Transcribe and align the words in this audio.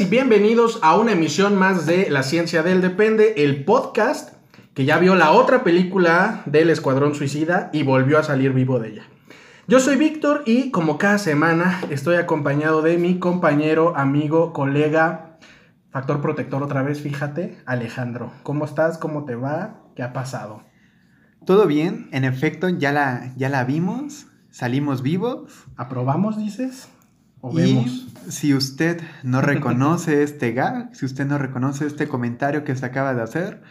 Y 0.00 0.04
bienvenidos 0.04 0.78
a 0.82 0.96
una 0.96 1.12
emisión 1.12 1.56
más 1.56 1.86
de 1.86 2.10
La 2.10 2.22
Ciencia 2.22 2.62
del 2.62 2.82
Depende, 2.82 3.34
el 3.38 3.64
podcast 3.64 4.34
que 4.74 4.84
ya 4.84 4.98
vio 4.98 5.14
la 5.14 5.30
otra 5.30 5.64
película 5.64 6.42
del 6.44 6.68
Escuadrón 6.68 7.14
Suicida 7.14 7.70
y 7.72 7.82
volvió 7.82 8.18
a 8.18 8.22
salir 8.22 8.52
vivo 8.52 8.78
de 8.78 8.90
ella. 8.90 9.02
Yo 9.68 9.80
soy 9.80 9.96
Víctor 9.96 10.42
y 10.44 10.70
como 10.70 10.98
cada 10.98 11.16
semana 11.16 11.80
estoy 11.88 12.16
acompañado 12.16 12.82
de 12.82 12.98
mi 12.98 13.18
compañero, 13.18 13.96
amigo, 13.96 14.52
colega, 14.52 15.38
factor 15.90 16.20
protector 16.20 16.62
otra 16.62 16.82
vez, 16.82 17.00
fíjate, 17.00 17.56
Alejandro. 17.64 18.32
¿Cómo 18.42 18.66
estás? 18.66 18.98
¿Cómo 18.98 19.24
te 19.24 19.34
va? 19.34 19.80
¿Qué 19.94 20.02
ha 20.02 20.12
pasado? 20.12 20.62
Todo 21.46 21.66
bien, 21.66 22.08
en 22.12 22.24
efecto, 22.24 22.68
ya 22.68 22.92
la, 22.92 23.32
ya 23.36 23.48
la 23.48 23.64
vimos, 23.64 24.26
salimos 24.50 25.02
vivos. 25.02 25.64
¿Aprobamos, 25.76 26.36
dices? 26.36 26.88
¿O 27.46 27.52
vemos? 27.52 28.06
si 28.28 28.54
usted 28.54 29.00
no 29.22 29.40
reconoce 29.40 30.22
este 30.24 30.52
gag, 30.52 30.94
si 30.94 31.06
usted 31.06 31.26
no 31.26 31.38
reconoce 31.38 31.86
este 31.86 32.08
comentario 32.08 32.64
que 32.64 32.74
se 32.74 32.86
acaba 32.86 33.14
de 33.14 33.22
hacer, 33.22 33.62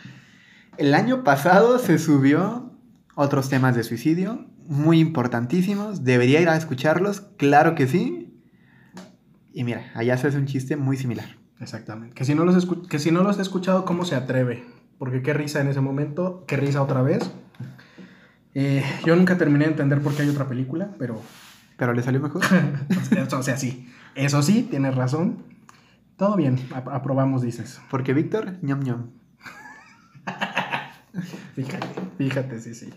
el 0.77 0.93
año 0.93 1.23
pasado 1.23 1.79
se 1.79 1.97
subió 1.97 2.71
otros 3.15 3.49
temas 3.49 3.75
de 3.75 3.83
suicidio, 3.83 4.45
muy 4.67 4.99
importantísimos. 4.99 6.03
Debería 6.03 6.41
ir 6.41 6.49
a 6.49 6.57
escucharlos, 6.57 7.21
claro 7.37 7.75
que 7.75 7.87
sí. 7.87 8.33
Y 9.53 9.63
mira, 9.63 9.91
allá 9.95 10.17
se 10.17 10.27
hace 10.27 10.37
un 10.37 10.47
chiste 10.47 10.75
muy 10.75 10.97
similar. 10.97 11.37
Exactamente. 11.59 12.13
Que 12.13 12.25
si 12.25 12.35
no 12.35 12.43
los, 12.43 12.67
que 12.89 12.99
si 12.99 13.11
no 13.11 13.23
los 13.23 13.39
he 13.39 13.41
escuchado, 13.41 13.85
¿cómo 13.85 14.03
se 14.03 14.15
atreve? 14.15 14.65
Porque 14.97 15.21
qué 15.21 15.33
risa 15.33 15.61
en 15.61 15.67
ese 15.67 15.81
momento, 15.81 16.43
qué 16.47 16.57
risa 16.57 16.81
otra 16.81 17.01
vez. 17.01 17.29
Eh, 18.53 18.83
yo 19.05 19.15
nunca 19.15 19.37
terminé 19.37 19.65
de 19.65 19.71
entender 19.71 20.01
por 20.01 20.13
qué 20.15 20.23
hay 20.23 20.29
otra 20.29 20.47
película, 20.47 20.89
pero... 20.97 21.21
Pero 21.77 21.93
le 21.93 22.03
salió 22.03 22.19
mejor. 22.21 22.43
o 23.37 23.43
sea, 23.43 23.57
sí. 23.57 23.89
Eso 24.15 24.41
sí, 24.41 24.63
tienes 24.69 24.95
razón. 24.95 25.43
Todo 26.17 26.35
bien, 26.37 26.57
aprobamos, 26.71 27.41
dices. 27.41 27.81
Porque 27.89 28.13
Víctor, 28.13 28.53
ñom 28.61 28.79
ñom. 28.79 29.07
fíjate, 31.55 31.87
fíjate, 32.17 32.59
sí, 32.61 32.73
sí. 32.73 32.93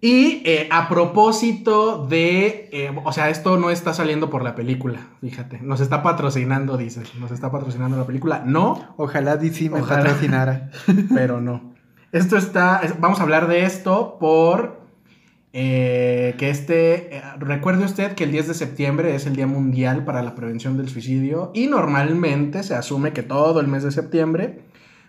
Y 0.00 0.42
eh, 0.44 0.68
a 0.70 0.88
propósito 0.88 2.06
de, 2.06 2.68
eh, 2.72 2.94
o 3.04 3.12
sea, 3.12 3.30
esto 3.30 3.56
no 3.56 3.70
está 3.70 3.94
saliendo 3.94 4.28
por 4.28 4.42
la 4.42 4.54
película, 4.54 5.00
fíjate, 5.20 5.60
nos 5.62 5.80
está 5.80 6.02
patrocinando, 6.02 6.76
dices, 6.76 7.14
nos 7.16 7.30
está 7.30 7.50
patrocinando 7.50 7.96
la 7.96 8.04
película, 8.04 8.42
no. 8.44 8.94
Ojalá 8.98 9.36
DC 9.36 9.70
me 9.70 9.82
patrocinara. 9.82 10.70
Pero 11.14 11.40
no. 11.40 11.74
Esto 12.12 12.36
está, 12.36 12.80
vamos 12.98 13.20
a 13.20 13.22
hablar 13.22 13.48
de 13.48 13.64
esto 13.64 14.18
por 14.20 14.85
eh, 15.58 16.34
que 16.36 16.50
este, 16.50 17.22
recuerde 17.38 17.86
usted 17.86 18.14
que 18.14 18.24
el 18.24 18.30
10 18.30 18.48
de 18.48 18.52
septiembre 18.52 19.14
es 19.14 19.24
el 19.24 19.36
Día 19.36 19.46
Mundial 19.46 20.04
para 20.04 20.22
la 20.22 20.34
Prevención 20.34 20.76
del 20.76 20.90
Suicidio 20.90 21.50
y 21.54 21.66
normalmente 21.66 22.62
se 22.62 22.74
asume 22.74 23.14
que 23.14 23.22
todo 23.22 23.58
el 23.60 23.66
mes 23.66 23.82
de 23.82 23.90
septiembre, 23.90 24.60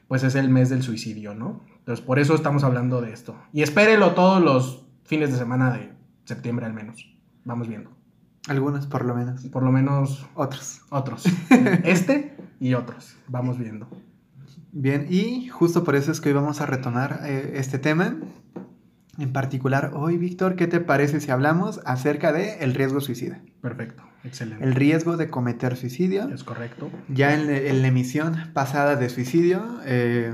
pues 0.07 0.23
es 0.23 0.35
el 0.35 0.47
mes 0.47 0.69
del 0.69 0.83
suicidio, 0.83 1.35
¿no? 1.35 1.65
Entonces, 1.79 2.05
por 2.05 2.17
eso 2.17 2.33
estamos 2.33 2.63
hablando 2.63 3.01
de 3.01 3.11
esto. 3.11 3.35
Y 3.51 3.61
espérelo 3.61 4.13
todos 4.13 4.41
los 4.41 4.85
fines 5.03 5.33
de 5.33 5.37
semana 5.37 5.73
de 5.73 5.91
septiembre 6.23 6.65
al 6.65 6.73
menos. 6.73 7.13
Vamos 7.43 7.67
viendo. 7.67 7.91
Algunos, 8.47 8.87
por 8.87 9.03
lo 9.03 9.15
menos. 9.15 9.45
Por 9.47 9.63
lo 9.63 9.73
menos. 9.73 10.27
Otros. 10.33 10.79
Otros. 10.89 11.25
este 11.83 12.37
y 12.61 12.73
otros. 12.73 13.17
Vamos 13.27 13.57
viendo. 13.57 13.89
Bien, 14.71 15.07
y 15.09 15.47
justo 15.47 15.83
por 15.83 15.97
eso 15.97 16.11
es 16.11 16.21
que 16.21 16.29
hoy 16.29 16.35
vamos 16.35 16.61
a 16.61 16.65
retomar 16.65 17.21
eh, 17.25 17.53
este 17.55 17.79
tema. 17.79 18.15
En 19.19 19.33
particular, 19.33 19.91
hoy, 19.95 20.17
Víctor, 20.17 20.55
¿qué 20.55 20.67
te 20.67 20.79
parece 20.79 21.19
si 21.19 21.31
hablamos 21.31 21.81
acerca 21.85 22.31
del 22.31 22.61
el 22.61 22.75
riesgo 22.75 23.01
suicida? 23.01 23.41
Perfecto, 23.61 24.03
excelente. 24.23 24.63
El 24.63 24.75
riesgo 24.75 25.17
de 25.17 25.29
cometer 25.29 25.75
suicidio. 25.75 26.29
Es 26.29 26.43
correcto. 26.43 26.91
Ya 27.09 27.33
en, 27.33 27.81
la 27.81 27.87
emisión 27.87 28.35
pasada 28.53 28.95
de 28.95 29.09
suicidio, 29.09 29.79
eh, 29.85 30.31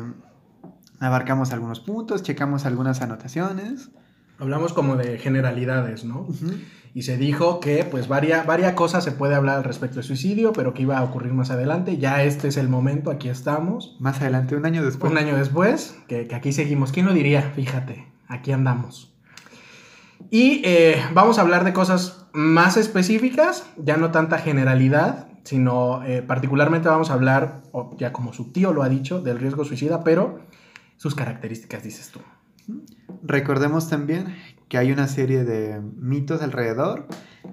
abarcamos 1.00 1.54
algunos 1.54 1.80
puntos, 1.80 2.24
checamos 2.24 2.66
algunas 2.66 3.02
anotaciones. 3.02 3.90
Hablamos 4.38 4.74
como 4.74 4.98
de 4.98 5.18
generalidades, 5.18 6.04
¿no? 6.04 6.28
Y 6.94 7.04
se 7.04 7.18
dijo 7.18 7.60
que 7.60 7.86
pues 7.90 8.08
varias, 8.08 8.46
varias 8.46 8.74
cosas 8.74 9.04
se 9.04 9.12
puede 9.12 9.34
hablar 9.34 9.58
al 9.58 9.64
respecto 9.64 9.98
de 9.98 10.04
suicidio, 10.04 10.54
pero 10.54 10.74
que 10.74 10.84
iba 10.84 10.98
a 10.98 11.04
ocurrir 11.04 11.34
más 11.34 11.50
adelante. 11.50 11.98
Ya 11.98 12.24
este 12.24 12.50
es 12.50 12.58
el 12.58 12.68
momento, 12.68 13.10
aquí 13.10 13.30
estamos. 13.30 13.96
Más 14.00 14.22
adelante, 14.22 14.56
un 14.56 14.66
año 14.66 14.84
después. 14.84 15.12
Un 15.12 15.18
año 15.18 15.38
después, 15.38 15.98
que, 16.08 16.28
aquí 16.34 16.52
seguimos. 16.52 16.92
¿Quién 16.92 17.06
lo 17.06 17.14
diría? 17.14 17.54
Fíjate, 17.56 18.13
aquí 18.28 18.52
andamos. 18.52 19.14
Y 20.30 20.62
eh, 20.66 21.04
vamos 21.14 21.38
a 21.38 21.42
hablar 21.42 21.64
de 21.64 21.74
cosas 21.74 22.26
más 22.34 22.78
específicas, 22.78 23.66
ya 23.78 23.98
no 23.98 24.12
tanta 24.12 24.40
generalidad, 24.40 25.28
sino 25.44 26.04
eh, 26.04 26.22
particularmente 26.22 26.88
vamos 26.88 27.10
a 27.10 27.14
hablar, 27.14 27.64
ya 27.98 28.14
como 28.14 28.34
su 28.34 28.52
tío 28.52 28.74
lo 28.74 28.82
ha 28.84 28.90
dicho, 28.90 29.22
del 29.22 29.40
riesgo 29.40 29.66
suicida, 29.66 30.04
pero 30.04 30.40
sus 30.98 31.16
características, 31.16 31.84
dices 31.84 32.12
tú. 32.12 32.22
Recordemos 33.22 33.90
también 33.90 34.36
que 34.70 34.78
hay 34.78 34.92
una 34.92 35.08
serie 35.08 35.44
de 35.44 35.82
mitos 35.82 36.42
alrededor 36.42 37.08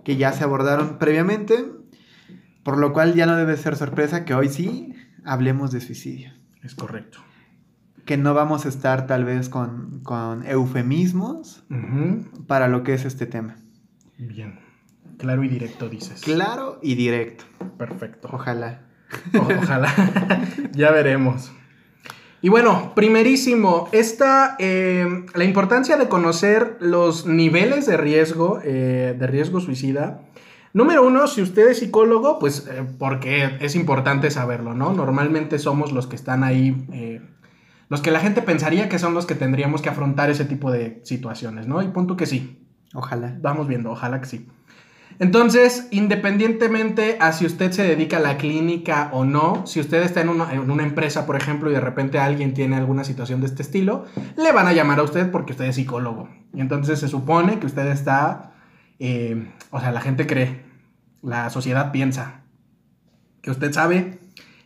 que 0.05 0.17
ya 0.17 0.33
se 0.33 0.45
abordaron 0.45 0.99
previamente, 0.99 1.67
por 2.63 2.79
lo 2.79 2.93
cual 2.93 3.15
ya 3.15 3.27
no 3.27 3.37
debe 3.37 3.57
ser 3.57 3.77
sorpresa 3.77 4.25
que 4.25 4.35
hoy 4.35 4.49
sí 4.49 4.95
hablemos 5.25 5.73
de 5.73 5.81
suicidio. 5.81 6.33
Es 6.63 6.75
correcto. 6.75 7.19
Que 8.05 8.17
no 8.17 8.35
vamos 8.35 8.67
a 8.67 8.69
estar 8.69 9.07
tal 9.07 9.25
vez 9.25 9.49
con, 9.49 10.03
eufemismos 10.47 11.65
para 12.47 12.69
lo 12.69 12.83
que 12.83 12.95
es 12.95 13.05
este 13.05 13.27
tema. 13.27 13.57
Bien. 14.19 14.59
Claro 15.19 15.45
y 15.45 15.49
directo, 15.49 15.89
dices. 15.89 16.23
Claro 16.23 16.79
y 16.83 16.95
directo. 16.95 17.45
Perfecto. 17.77 18.29
Ojalá. 18.33 18.83
ojalá. 19.35 19.93
ya 20.73 20.91
veremos. 20.91 21.53
Y 22.43 22.49
bueno, 22.49 22.93
primerísimo, 22.95 23.89
esta, 23.93 24.57
eh, 24.59 25.27
la 25.35 25.45
importancia 25.45 25.99
de 25.99 26.09
conocer 26.09 26.79
los 26.81 27.27
niveles 27.27 27.87
de 27.87 27.99
riesgo, 27.99 28.61
eh, 28.65 29.15
de 29.19 29.27
riesgo 29.27 29.61
suicida. 29.61 30.23
Número 30.73 31.07
uno, 31.07 31.27
si 31.27 31.43
usted 31.43 31.69
es 31.69 31.81
psicólogo, 31.81 32.39
pues 32.39 32.67
eh, 32.71 32.85
porque 32.99 33.59
es 33.61 33.75
importante 33.75 34.31
saberlo, 34.31 34.73
¿no? 34.73 34.95
Normalmente 34.95 35.59
somos 35.59 35.93
los 35.93 36.07
que 36.07 36.17
están 36.17 36.43
ahí, 36.43 37.21
los 37.91 38.01
que 38.01 38.13
la 38.13 38.21
gente 38.21 38.41
pensaría 38.41 38.89
que 38.89 38.99
son 38.99 39.13
los 39.13 39.27
que 39.27 39.35
tendríamos 39.35 39.83
que 39.83 39.89
afrontar 39.89 40.31
ese 40.31 40.45
tipo 40.45 40.71
de 40.71 41.01
situaciones, 41.05 41.67
¿no? 41.67 41.83
Y 41.83 41.89
punto 41.89 42.17
que 42.17 42.25
sí. 42.25 42.65
Ojalá. 42.95 43.37
Vamos 43.41 43.69
viendo, 43.69 43.91
ojalá 43.91 44.21
que 44.21 44.27
sí. 44.27 44.49
Entonces, 45.19 45.89
independientemente 45.91 47.19
a 47.21 47.33
si 47.33 47.45
usted 47.45 47.73
se 47.73 47.83
dedica 47.83 48.17
a 48.17 48.21
la 48.21 48.39
clínica 48.39 49.11
o 49.13 49.25
no, 49.25 49.67
si 49.67 49.81
usted 49.81 50.03
está 50.03 50.21
en 50.23 50.29
una, 50.31 50.83
empresa, 50.83 51.27
por 51.27 51.37
ejemplo, 51.37 51.69
y 51.69 51.75
de 51.75 51.81
repente 51.81 52.19
alguien 52.19 52.55
tiene 52.55 52.77
alguna 52.77 53.05
situación 53.05 53.41
de 53.41 53.49
este 53.49 53.63
estilo, 53.63 54.07
le 54.39 54.53
van 54.53 54.67
a 54.67 54.73
llamar 54.73 55.01
a 55.01 55.03
usted 55.03 55.31
porque 55.31 55.53
usted 55.53 55.67
es 55.67 55.75
psicólogo. 55.75 56.29
Y 56.55 56.61
entonces 56.61 57.01
se 57.01 57.09
supone 57.09 57.59
que 57.59 57.67
usted 57.67 57.87
está, 57.89 58.53
eh, 58.99 59.51
o 59.71 59.81
sea, 59.81 59.91
la 59.91 60.01
gente 60.01 60.27
cree, 60.27 60.65
la 61.23 61.51
sociedad 61.51 61.91
piensa 61.91 62.45
que 63.43 63.51
usted 63.51 63.73
sabe 63.73 64.21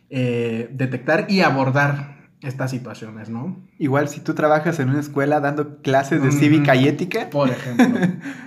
eh, 0.09 0.69
detectar 0.71 1.25
y 1.27 1.41
abordar 1.41 2.14
estas 2.45 2.71
situaciones, 2.71 3.29
¿no? 3.29 3.57
Igual 3.79 4.07
si 4.07 4.19
tú 4.19 4.33
trabajas 4.33 4.79
en 4.79 4.89
una 4.89 4.99
escuela 4.99 5.39
dando 5.39 5.81
clases 5.81 6.21
de 6.21 6.31
cívica 6.31 6.75
y 6.75 6.87
ética. 6.87 7.29
Por 7.29 7.49
ejemplo, 7.49 7.99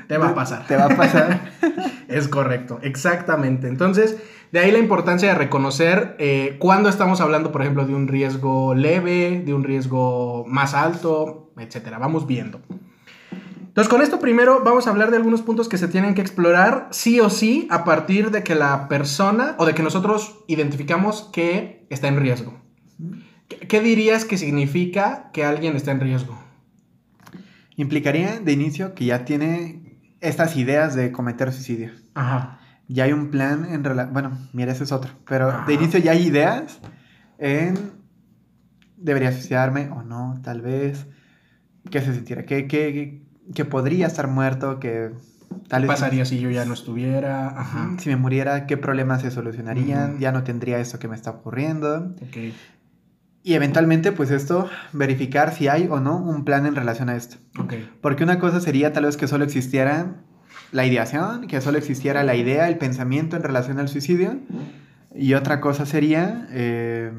te 0.06 0.18
va 0.18 0.28
a 0.28 0.34
pasar. 0.36 0.66
Te 0.66 0.76
va 0.76 0.86
a 0.86 0.96
pasar. 0.96 1.40
es 2.08 2.28
correcto, 2.28 2.78
exactamente. 2.82 3.68
Entonces, 3.68 4.16
de 4.52 4.60
ahí 4.60 4.70
la 4.70 4.78
importancia 4.78 5.28
de 5.28 5.34
reconocer 5.34 6.16
eh, 6.18 6.56
cuándo 6.58 6.88
estamos 6.88 7.20
hablando, 7.20 7.52
por 7.52 7.62
ejemplo, 7.62 7.86
de 7.86 7.94
un 7.94 8.08
riesgo 8.08 8.74
leve, 8.74 9.42
de 9.44 9.52
un 9.52 9.64
riesgo 9.64 10.44
más 10.46 10.74
alto, 10.74 11.52
etcétera. 11.58 11.98
Vamos 11.98 12.26
viendo. 12.26 12.60
Entonces, 13.78 13.90
con 13.90 14.02
esto 14.02 14.18
primero 14.18 14.62
vamos 14.64 14.86
a 14.86 14.90
hablar 14.90 15.10
de 15.10 15.18
algunos 15.18 15.42
puntos 15.42 15.68
que 15.68 15.78
se 15.78 15.86
tienen 15.86 16.14
que 16.14 16.20
explorar 16.20 16.88
sí 16.90 17.20
o 17.20 17.30
sí 17.30 17.68
a 17.70 17.84
partir 17.84 18.30
de 18.30 18.42
que 18.42 18.54
la 18.54 18.88
persona 18.88 19.54
o 19.58 19.66
de 19.66 19.74
que 19.74 19.82
nosotros 19.82 20.44
identificamos 20.48 21.28
que 21.32 21.86
está 21.90 22.08
en 22.08 22.18
riesgo. 22.18 22.67
¿Qué 23.48 23.80
dirías 23.80 24.24
que 24.24 24.36
significa 24.38 25.30
que 25.32 25.44
alguien 25.44 25.74
está 25.76 25.90
en 25.92 26.00
riesgo? 26.00 26.38
Implicaría 27.76 28.40
de 28.40 28.52
inicio 28.52 28.94
que 28.94 29.04
ya 29.06 29.24
tiene 29.24 29.98
estas 30.20 30.56
ideas 30.56 30.94
de 30.94 31.12
cometer 31.12 31.52
suicidio. 31.52 31.92
Ajá. 32.14 32.60
ya 32.88 33.04
hay 33.04 33.12
un 33.12 33.30
plan 33.30 33.66
en 33.70 33.84
relación... 33.84 34.12
Bueno, 34.12 34.38
mira, 34.52 34.72
ese 34.72 34.84
es 34.84 34.92
otro. 34.92 35.12
Pero 35.28 35.48
Ajá. 35.50 35.66
de 35.66 35.74
inicio 35.74 35.98
ya 36.00 36.12
hay 36.12 36.26
ideas 36.26 36.80
en... 37.38 37.92
¿Debería 38.96 39.30
suicidarme 39.30 39.90
o 39.90 40.02
no? 40.02 40.40
Tal 40.42 40.60
vez. 40.60 41.06
¿Qué 41.90 42.00
se 42.00 42.12
sentirá? 42.14 42.44
¿Qué, 42.44 42.66
qué, 42.66 43.22
qué 43.54 43.64
podría 43.64 44.08
estar 44.08 44.26
muerto? 44.26 44.80
¿Qué 44.80 45.10
tal 45.68 45.82
¿Qué 45.82 45.88
vez... 45.88 46.00
pasaría 46.00 46.24
si 46.24 46.40
yo 46.40 46.50
ya 46.50 46.64
no 46.64 46.74
estuviera? 46.74 47.48
Ajá. 47.48 47.94
Si 47.98 48.08
me 48.08 48.16
muriera, 48.16 48.66
¿qué 48.66 48.76
problemas 48.76 49.22
se 49.22 49.30
solucionarían? 49.30 50.18
Ya 50.18 50.32
no 50.32 50.42
tendría 50.42 50.80
esto 50.80 50.98
que 50.98 51.06
me 51.06 51.14
está 51.14 51.30
ocurriendo. 51.30 52.16
Ok. 52.20 52.36
Y 53.42 53.54
eventualmente, 53.54 54.12
pues 54.12 54.30
esto, 54.30 54.68
verificar 54.92 55.54
si 55.54 55.68
hay 55.68 55.88
o 55.90 56.00
no 56.00 56.16
un 56.16 56.44
plan 56.44 56.66
en 56.66 56.74
relación 56.74 57.08
a 57.08 57.16
esto. 57.16 57.36
Porque 58.00 58.24
una 58.24 58.38
cosa 58.38 58.60
sería 58.60 58.92
tal 58.92 59.04
vez 59.04 59.16
que 59.16 59.28
solo 59.28 59.44
existiera 59.44 60.16
la 60.72 60.84
ideación, 60.84 61.46
que 61.46 61.60
solo 61.60 61.78
existiera 61.78 62.24
la 62.24 62.34
idea, 62.34 62.68
el 62.68 62.78
pensamiento 62.78 63.36
en 63.36 63.42
relación 63.42 63.78
al 63.78 63.88
suicidio. 63.88 64.38
Y 65.14 65.34
otra 65.34 65.60
cosa 65.60 65.86
sería, 65.86 66.46
eh, 66.50 67.12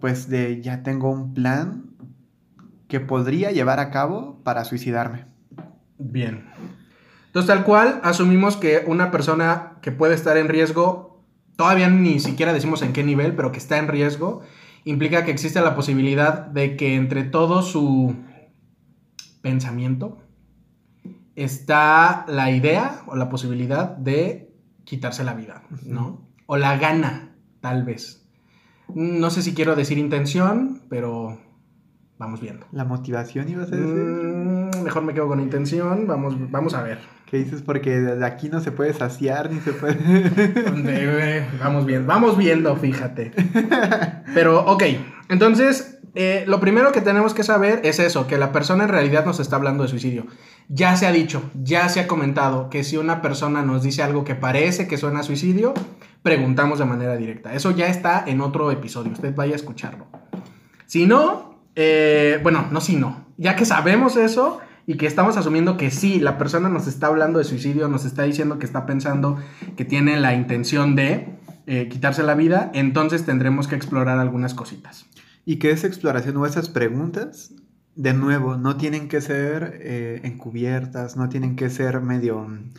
pues 0.00 0.28
de 0.28 0.62
ya 0.62 0.82
tengo 0.82 1.10
un 1.10 1.34
plan 1.34 1.90
que 2.88 3.00
podría 3.00 3.50
llevar 3.50 3.80
a 3.80 3.90
cabo 3.90 4.40
para 4.44 4.64
suicidarme. 4.64 5.26
Bien. 5.98 6.44
Entonces, 7.26 7.48
tal 7.48 7.64
cual, 7.64 8.00
asumimos 8.04 8.56
que 8.56 8.84
una 8.86 9.10
persona 9.10 9.72
que 9.82 9.90
puede 9.90 10.14
estar 10.14 10.36
en 10.36 10.48
riesgo, 10.48 11.20
todavía 11.56 11.88
ni 11.88 12.20
siquiera 12.20 12.52
decimos 12.52 12.82
en 12.82 12.92
qué 12.92 13.02
nivel, 13.02 13.34
pero 13.34 13.50
que 13.50 13.58
está 13.58 13.78
en 13.78 13.88
riesgo, 13.88 14.42
implica 14.84 15.24
que 15.24 15.30
existe 15.30 15.60
la 15.60 15.74
posibilidad 15.74 16.46
de 16.46 16.76
que 16.76 16.94
entre 16.94 17.24
todo 17.24 17.62
su 17.62 18.14
pensamiento 19.42 20.18
está 21.36 22.24
la 22.28 22.50
idea 22.50 23.02
o 23.06 23.16
la 23.16 23.28
posibilidad 23.28 23.96
de 23.96 24.52
quitarse 24.84 25.24
la 25.24 25.34
vida, 25.34 25.64
¿no? 25.84 26.28
O 26.46 26.56
la 26.56 26.76
gana, 26.76 27.34
tal 27.60 27.84
vez. 27.84 28.26
No 28.94 29.30
sé 29.30 29.42
si 29.42 29.54
quiero 29.54 29.76
decir 29.76 29.98
intención, 29.98 30.82
pero 30.88 31.40
vamos 32.18 32.40
viendo. 32.40 32.66
La 32.72 32.84
motivación, 32.84 33.48
ibas 33.48 33.72
a 33.72 33.76
decir. 33.76 33.86
Mm, 33.86 34.82
mejor 34.82 35.02
me 35.02 35.14
quedo 35.14 35.28
con 35.28 35.40
intención. 35.40 36.06
Vamos, 36.06 36.34
vamos 36.50 36.74
a 36.74 36.82
ver. 36.82 36.98
¿Qué 37.26 37.38
dices? 37.38 37.62
Porque 37.62 37.98
de 37.98 38.24
aquí 38.24 38.48
no 38.48 38.60
se 38.60 38.70
puede 38.70 38.92
saciar 38.94 39.50
ni 39.50 39.60
se 39.60 39.72
puede... 39.72 39.98
Vamos 41.60 41.86
bien, 41.86 42.06
vamos 42.06 42.36
viendo, 42.38 42.76
fíjate. 42.76 43.32
Pero, 44.34 44.64
ok, 44.66 44.84
entonces, 45.28 45.98
eh, 46.14 46.44
lo 46.46 46.60
primero 46.60 46.92
que 46.92 47.00
tenemos 47.00 47.34
que 47.34 47.42
saber 47.42 47.80
es 47.82 47.98
eso, 47.98 48.28
que 48.28 48.38
la 48.38 48.52
persona 48.52 48.84
en 48.84 48.90
realidad 48.90 49.24
nos 49.26 49.40
está 49.40 49.56
hablando 49.56 49.82
de 49.82 49.88
suicidio. 49.88 50.26
Ya 50.68 50.96
se 50.96 51.06
ha 51.06 51.12
dicho, 51.12 51.42
ya 51.60 51.88
se 51.88 52.00
ha 52.00 52.06
comentado 52.06 52.70
que 52.70 52.84
si 52.84 52.96
una 52.96 53.20
persona 53.20 53.62
nos 53.62 53.82
dice 53.82 54.02
algo 54.02 54.24
que 54.24 54.34
parece 54.36 54.86
que 54.86 54.96
suena 54.96 55.20
a 55.20 55.22
suicidio, 55.24 55.74
preguntamos 56.22 56.78
de 56.78 56.84
manera 56.84 57.16
directa. 57.16 57.54
Eso 57.54 57.72
ya 57.72 57.88
está 57.88 58.22
en 58.26 58.40
otro 58.40 58.70
episodio, 58.70 59.12
usted 59.12 59.34
vaya 59.34 59.54
a 59.54 59.56
escucharlo. 59.56 60.06
Si 60.86 61.06
no, 61.06 61.53
eh, 61.76 62.38
bueno, 62.42 62.68
no 62.70 62.80
si 62.80 62.96
no, 62.96 63.26
ya 63.36 63.56
que 63.56 63.64
sabemos 63.64 64.16
eso 64.16 64.60
y 64.86 64.96
que 64.96 65.06
estamos 65.06 65.36
asumiendo 65.36 65.76
que 65.76 65.90
sí, 65.90 66.20
la 66.20 66.38
persona 66.38 66.68
nos 66.68 66.86
está 66.86 67.06
hablando 67.06 67.38
de 67.38 67.44
suicidio, 67.44 67.88
nos 67.88 68.04
está 68.04 68.22
diciendo 68.24 68.58
que 68.58 68.66
está 68.66 68.86
pensando 68.86 69.38
que 69.76 69.84
tiene 69.84 70.20
la 70.20 70.34
intención 70.34 70.94
de 70.94 71.38
eh, 71.66 71.88
quitarse 71.88 72.22
la 72.22 72.34
vida, 72.34 72.70
entonces 72.74 73.24
tendremos 73.24 73.66
que 73.66 73.74
explorar 73.76 74.18
algunas 74.18 74.52
cositas. 74.54 75.06
Y 75.46 75.56
que 75.56 75.70
esa 75.70 75.86
exploración 75.86 76.36
o 76.36 76.46
esas 76.46 76.68
preguntas, 76.68 77.54
de 77.96 78.12
nuevo, 78.12 78.56
no 78.56 78.76
tienen 78.76 79.08
que 79.08 79.20
ser 79.20 79.80
eh, 79.82 80.20
encubiertas, 80.24 81.16
no 81.16 81.28
tienen 81.28 81.56
que 81.56 81.70
ser 81.70 82.00
medio 82.00 82.40
mm, 82.42 82.72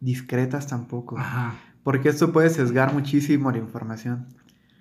discretas 0.00 0.68
tampoco. 0.68 1.18
Ajá, 1.18 1.54
Porque 1.82 2.08
esto 2.08 2.32
puede 2.32 2.50
sesgar 2.50 2.92
muchísimo 2.92 3.50
la 3.50 3.58
información. 3.58 4.26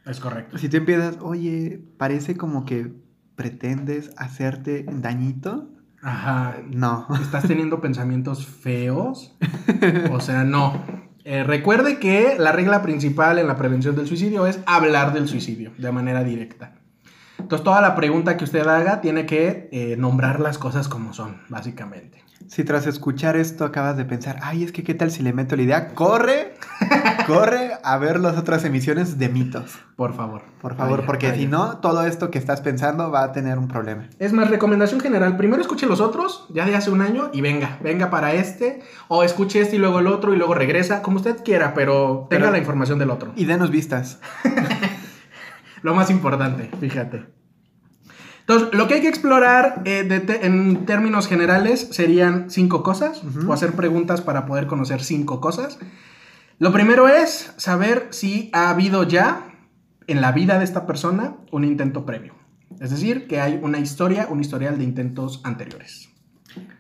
es 0.06 0.20
correcto. 0.20 0.58
Si 0.58 0.70
tú 0.70 0.78
empiezas, 0.78 1.18
oye, 1.22 1.82
parece 1.98 2.38
como 2.38 2.66
que 2.66 2.92
pretendes 3.38 4.12
hacerte 4.18 4.86
dañito. 4.92 5.70
Ajá, 6.02 6.58
No. 6.70 7.08
¿estás 7.22 7.44
teniendo 7.48 7.80
pensamientos 7.80 8.46
feos? 8.46 9.34
O 10.12 10.20
sea, 10.20 10.44
no. 10.44 10.84
Eh, 11.24 11.44
recuerde 11.44 12.00
que 12.00 12.36
la 12.38 12.52
regla 12.52 12.82
principal 12.82 13.38
en 13.40 13.48
la 13.48 13.56
prevención 13.58 13.96
del 13.96 14.08
suicidio 14.08 14.48
es 14.48 14.60
hablar 14.66 15.14
del 15.14 15.28
suicidio 15.28 15.72
de 15.78 15.92
manera 15.92 16.24
directa. 16.24 16.74
Entonces, 17.40 17.64
toda 17.64 17.82
la 17.82 17.96
pregunta 17.96 18.36
que 18.38 18.44
usted 18.46 18.66
haga 18.68 19.00
tiene 19.02 19.26
que 19.26 19.70
eh, 19.72 19.96
nombrar 19.98 20.40
las 20.40 20.58
cosas 20.58 20.88
como 20.88 21.14
son, 21.14 21.42
básicamente. 21.50 22.24
Si 22.48 22.64
tras 22.64 22.88
escuchar 22.88 23.36
esto 23.36 23.66
acabas 23.66 23.98
de 23.98 24.06
pensar, 24.06 24.40
ay, 24.42 24.64
es 24.64 24.72
que 24.72 24.84
qué 24.84 24.94
tal 24.94 25.12
si 25.12 25.22
le 25.22 25.34
meto 25.34 25.56
la 25.56 25.62
idea, 25.64 25.88
corre, 25.90 26.54
corre 27.28 27.72
a 27.84 27.98
ver 27.98 28.20
las 28.20 28.38
otras 28.38 28.64
emisiones 28.66 29.20
de 29.20 29.30
mitos. 29.30 29.78
Por 29.96 30.16
favor. 30.16 30.42
Por 30.62 30.76
favor, 30.76 30.98
Vaya, 30.98 31.06
porque 31.06 31.28
vaya. 31.28 31.40
si 31.40 31.46
no, 31.48 31.78
todo 31.78 32.06
esto 32.06 32.32
que 32.32 32.38
estás 32.40 32.62
pensando 32.62 33.12
va 33.12 33.24
a 33.24 33.32
tener 33.32 33.58
un 33.60 33.68
problema. 33.68 34.10
Es 34.20 34.34
más, 34.34 34.50
recomendación 34.50 35.00
general. 35.00 35.38
Primero 35.38 35.62
escuche 35.62 35.86
los 35.86 36.00
otros, 36.02 36.46
ya 36.50 36.66
de 36.66 36.76
hace 36.76 36.90
un 36.90 37.02
año, 37.02 37.30
y 37.34 37.42
venga, 37.42 37.78
venga 37.84 38.10
para 38.10 38.34
este. 38.34 38.82
O 39.08 39.24
escuche 39.24 39.62
este 39.62 39.76
y 39.76 39.80
luego 39.80 40.00
el 40.00 40.08
otro 40.08 40.34
y 40.34 40.38
luego 40.38 40.54
regresa, 40.54 41.02
como 41.02 41.18
usted 41.18 41.44
quiera, 41.44 41.74
pero 41.74 42.28
tenga 42.30 42.42
Pero- 42.46 42.52
la 42.54 42.58
información 42.58 43.00
del 43.00 43.10
otro. 43.12 43.32
Y 43.36 43.46
denos 43.46 43.70
vistas. 43.72 44.20
Lo 45.84 45.94
más 45.94 46.10
importante, 46.10 46.70
fíjate. 46.80 47.26
Entonces, 48.42 48.70
lo 48.74 48.88
que 48.88 48.96
hay 48.96 49.02
que 49.02 49.10
explorar 49.10 49.82
eh, 49.86 50.04
de 50.04 50.22
te- 50.22 50.46
en 50.46 50.86
términos 50.86 51.28
generales 51.28 51.90
serían 51.92 52.50
cinco 52.50 52.82
cosas, 52.82 53.22
o 53.46 53.52
hacer 53.54 53.74
preguntas 53.74 54.22
para 54.22 54.46
poder 54.46 54.68
conocer 54.68 55.04
cinco 55.04 55.42
cosas. 55.42 55.78
Lo 56.60 56.72
primero 56.72 57.08
es 57.08 57.54
saber 57.58 58.08
si 58.10 58.50
ha 58.52 58.72
habido 58.72 59.04
ya 59.04 59.54
en 60.08 60.22
la 60.22 60.32
vida 60.32 60.58
de 60.58 60.64
esta 60.64 60.88
persona 60.88 61.36
un 61.52 61.64
intento 61.64 62.04
previo. 62.04 62.34
Es 62.80 62.90
decir, 62.90 63.28
que 63.28 63.40
hay 63.40 63.60
una 63.62 63.78
historia, 63.78 64.28
un 64.28 64.42
historial 64.42 64.80
de 64.80 64.84
intentos 64.84 65.40
anteriores. 65.44 66.10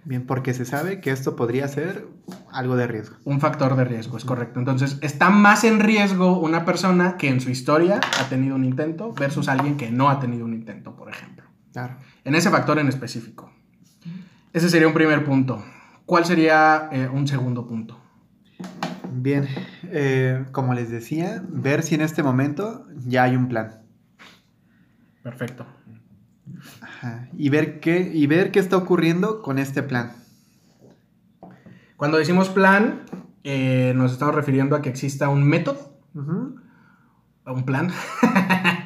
Bien, 0.04 0.26
porque 0.26 0.56
se 0.56 0.66
sabe 0.66 1.00
que 1.00 1.12
esto 1.12 1.36
podría 1.36 1.68
ser 1.68 2.08
algo 2.52 2.76
de 2.76 2.88
riesgo. 2.88 3.18
Un 3.24 3.40
factor 3.40 3.76
de 3.76 3.84
riesgo, 3.84 4.18
es 4.18 4.26
correcto. 4.26 4.58
Entonces, 4.58 4.98
está 5.02 5.30
más 5.30 5.64
en 5.64 5.80
riesgo 5.80 6.40
una 6.40 6.66
persona 6.66 7.16
que 7.16 7.30
en 7.30 7.40
su 7.40 7.52
historia 7.52 8.00
ha 8.20 8.30
tenido 8.30 8.56
un 8.56 8.66
intento 8.66 9.14
versus 9.14 9.48
alguien 9.48 9.78
que 9.78 9.92
no 9.92 10.10
ha 10.10 10.20
tenido 10.20 10.46
un 10.46 10.56
intento, 10.56 10.96
por 10.96 11.10
ejemplo. 11.10 11.46
Claro. 11.72 11.98
En 12.24 12.34
ese 12.34 12.50
factor 12.50 12.80
en 12.80 12.88
específico. 12.88 13.52
Ese 14.54 14.70
sería 14.70 14.88
un 14.88 14.96
primer 14.96 15.24
punto. 15.24 15.64
¿Cuál 16.08 16.26
sería 16.26 16.90
eh, 16.92 17.08
un 17.08 17.28
segundo 17.28 17.68
punto? 17.68 18.00
Bien, 19.12 19.48
eh, 19.86 20.46
como 20.52 20.74
les 20.74 20.90
decía, 20.90 21.44
ver 21.50 21.84
si 21.84 21.96
en 21.96 22.02
este 22.02 22.24
momento 22.24 22.86
ya 23.06 23.24
hay 23.24 23.36
un 23.36 23.48
plan. 23.48 23.82
Perfecto. 25.24 25.66
Ajá, 26.82 27.30
Y 27.38 27.50
ver 27.50 27.80
qué, 27.80 28.12
y 28.14 28.28
ver 28.28 28.52
qué 28.52 28.60
está 28.60 28.78
ocurriendo 28.78 29.42
con 29.42 29.60
este 29.60 29.84
plan. 29.84 30.14
Cuando 31.98 32.18
decimos 32.18 32.50
plan, 32.50 33.02
eh, 33.44 33.94
nos 33.96 34.12
estamos 34.14 34.36
refiriendo 34.36 34.76
a 34.76 34.82
que 34.82 34.90
exista 34.90 35.30
un 35.30 35.44
método, 35.44 36.00
un 36.14 37.64
plan, 37.66 37.92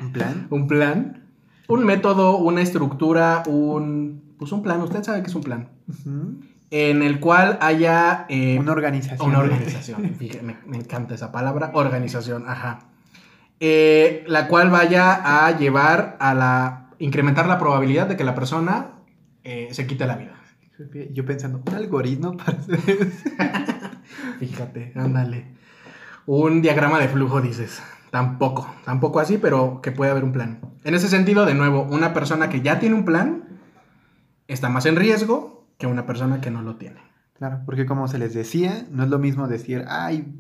¿Un 0.02 0.12
plan? 0.12 0.48
un 0.50 0.68
plan, 0.68 1.28
un 1.68 1.86
método, 1.86 2.38
una 2.38 2.62
estructura, 2.62 3.44
un... 3.48 4.36
Pues 4.38 4.52
un 4.52 4.64
plan, 4.64 4.82
usted 4.82 5.04
sabe 5.04 5.22
que 5.22 5.30
es 5.30 5.36
un 5.36 5.44
plan. 5.44 5.70
En 6.72 7.04
el 7.04 7.20
cual 7.20 7.58
haya... 7.62 8.26
eh, 8.30 8.58
Una 8.58 8.72
organización. 8.72 9.30
Una 9.30 9.40
organización, 9.40 10.16
fíjate, 10.20 10.42
me, 10.42 10.56
me 10.66 10.78
encanta 10.78 11.14
esa 11.16 11.32
palabra, 11.32 11.72
organización, 11.74 12.46
ajá. 12.48 12.80
Eh, 13.60 14.24
la 14.28 14.48
cual 14.48 14.70
vaya 14.72 15.46
a 15.46 15.58
llevar 15.58 16.18
a 16.20 16.34
la... 16.34 16.88
incrementar 16.98 17.46
la 17.48 17.60
probabilidad 17.60 18.08
de 18.08 18.16
que 18.18 18.24
la 18.24 18.34
persona 18.36 18.92
eh, 19.44 19.68
se 19.72 19.86
quite 19.86 20.08
la 20.08 20.16
vida. 20.16 20.34
Yo 21.12 21.26
pensando, 21.26 21.62
un 21.64 21.76
algoritmo 21.76 22.36
para? 22.38 22.58
Fíjate, 24.40 24.94
ándale. 24.96 25.46
Un 26.26 26.62
diagrama 26.62 27.00
de 27.00 27.08
flujo, 27.08 27.42
dices. 27.42 27.82
Tampoco, 28.10 28.74
tampoco 28.84 29.20
así, 29.20 29.38
pero 29.38 29.80
que 29.82 29.92
puede 29.92 30.12
haber 30.12 30.24
un 30.24 30.32
plan. 30.32 30.60
En 30.84 30.96
ese 30.96 31.08
sentido, 31.08 31.46
de 31.46 31.54
nuevo, 31.54 31.84
una 31.84 32.14
persona 32.14 32.50
que 32.50 32.62
ya 32.62 32.80
tiene 32.80 32.96
un 32.96 33.06
plan 33.06 33.44
está 34.48 34.70
más 34.70 34.86
en 34.86 34.96
riesgo 34.96 35.61
que 35.82 35.88
una 35.88 36.06
persona 36.06 36.40
que 36.42 36.52
no 36.52 36.62
lo 36.62 36.76
tiene. 36.76 37.02
Claro, 37.40 37.62
porque 37.66 37.88
como 37.88 38.08
se 38.08 38.20
les 38.20 38.36
decía, 38.36 38.86
no 38.92 39.04
es 39.04 39.10
lo 39.10 39.18
mismo 39.18 39.48
decir, 39.48 39.84
ay, 39.90 40.32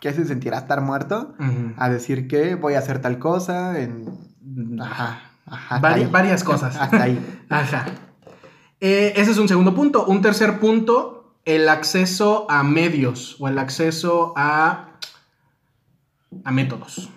¿qué 0.00 0.14
se 0.14 0.24
sentirá 0.24 0.56
estar 0.56 0.80
muerto? 0.80 1.34
A 1.76 1.90
decir 1.90 2.26
que 2.28 2.54
voy 2.54 2.74
a 2.74 2.78
hacer 2.78 3.00
tal 3.00 3.18
cosa 3.18 3.78
en... 3.78 4.08
Ajá, 4.80 5.20
ajá. 5.46 5.76
hasta 5.76 5.80
Vari- 5.88 6.04
ahí. 6.04 6.08
varias 6.10 6.42
cosas. 6.44 6.74
Hasta 6.80 7.02
ahí. 7.02 7.20
Ajá. 7.50 7.84
Eh, 8.80 9.12
ese 9.16 9.32
es 9.32 9.38
un 9.38 9.48
segundo 9.48 9.74
punto. 9.74 10.06
Un 10.06 10.22
tercer 10.22 10.58
punto, 10.58 11.34
el 11.44 11.68
acceso 11.68 12.46
a 12.50 12.62
medios 12.62 13.36
o 13.38 13.48
el 13.48 13.58
acceso 13.58 14.32
a, 14.36 14.88
a 16.44 16.50
métodos. 16.52 17.10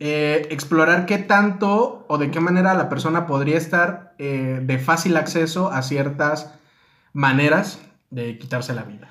Eh, 0.00 0.48
explorar 0.50 1.06
qué 1.06 1.18
tanto 1.18 2.04
o 2.08 2.18
de 2.18 2.32
qué 2.32 2.40
manera 2.40 2.74
la 2.74 2.88
persona 2.88 3.26
podría 3.26 3.56
estar 3.58 4.14
eh, 4.18 4.60
de 4.64 4.78
fácil 4.80 5.16
acceso 5.16 5.70
a 5.70 5.82
ciertas 5.82 6.54
maneras 7.12 7.80
de 8.10 8.38
quitarse 8.38 8.74
la 8.74 8.82
vida. 8.82 9.08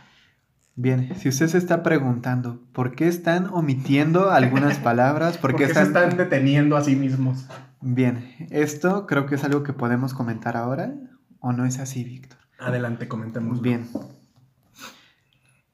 Bien, 0.76 1.14
si 1.16 1.30
usted 1.30 1.48
se 1.48 1.58
está 1.58 1.84
preguntando 1.84 2.62
por 2.72 2.96
qué 2.96 3.08
están 3.08 3.48
omitiendo 3.52 4.32
algunas 4.32 4.78
palabras, 4.80 5.38
por 5.38 5.52
qué, 5.52 5.66
¿Por 5.66 5.68
qué 5.68 5.80
se 5.80 5.84
están 5.84 6.18
deteniendo 6.18 6.78
a 6.78 6.84
sí 6.84 6.96
mismos. 6.96 7.46
Bien, 7.82 8.36
esto 8.52 9.06
creo 9.08 9.26
que 9.26 9.36
es 9.36 9.44
algo 9.44 9.64
que 9.64 9.74
podemos 9.74 10.14
comentar 10.14 10.56
ahora, 10.56 10.94
¿o 11.40 11.52
no 11.52 11.66
es 11.66 11.80
así, 11.80 12.04
Víctor? 12.04 12.40
Adelante, 12.60 13.08
comentemos. 13.08 13.62
Bien. 13.62 13.90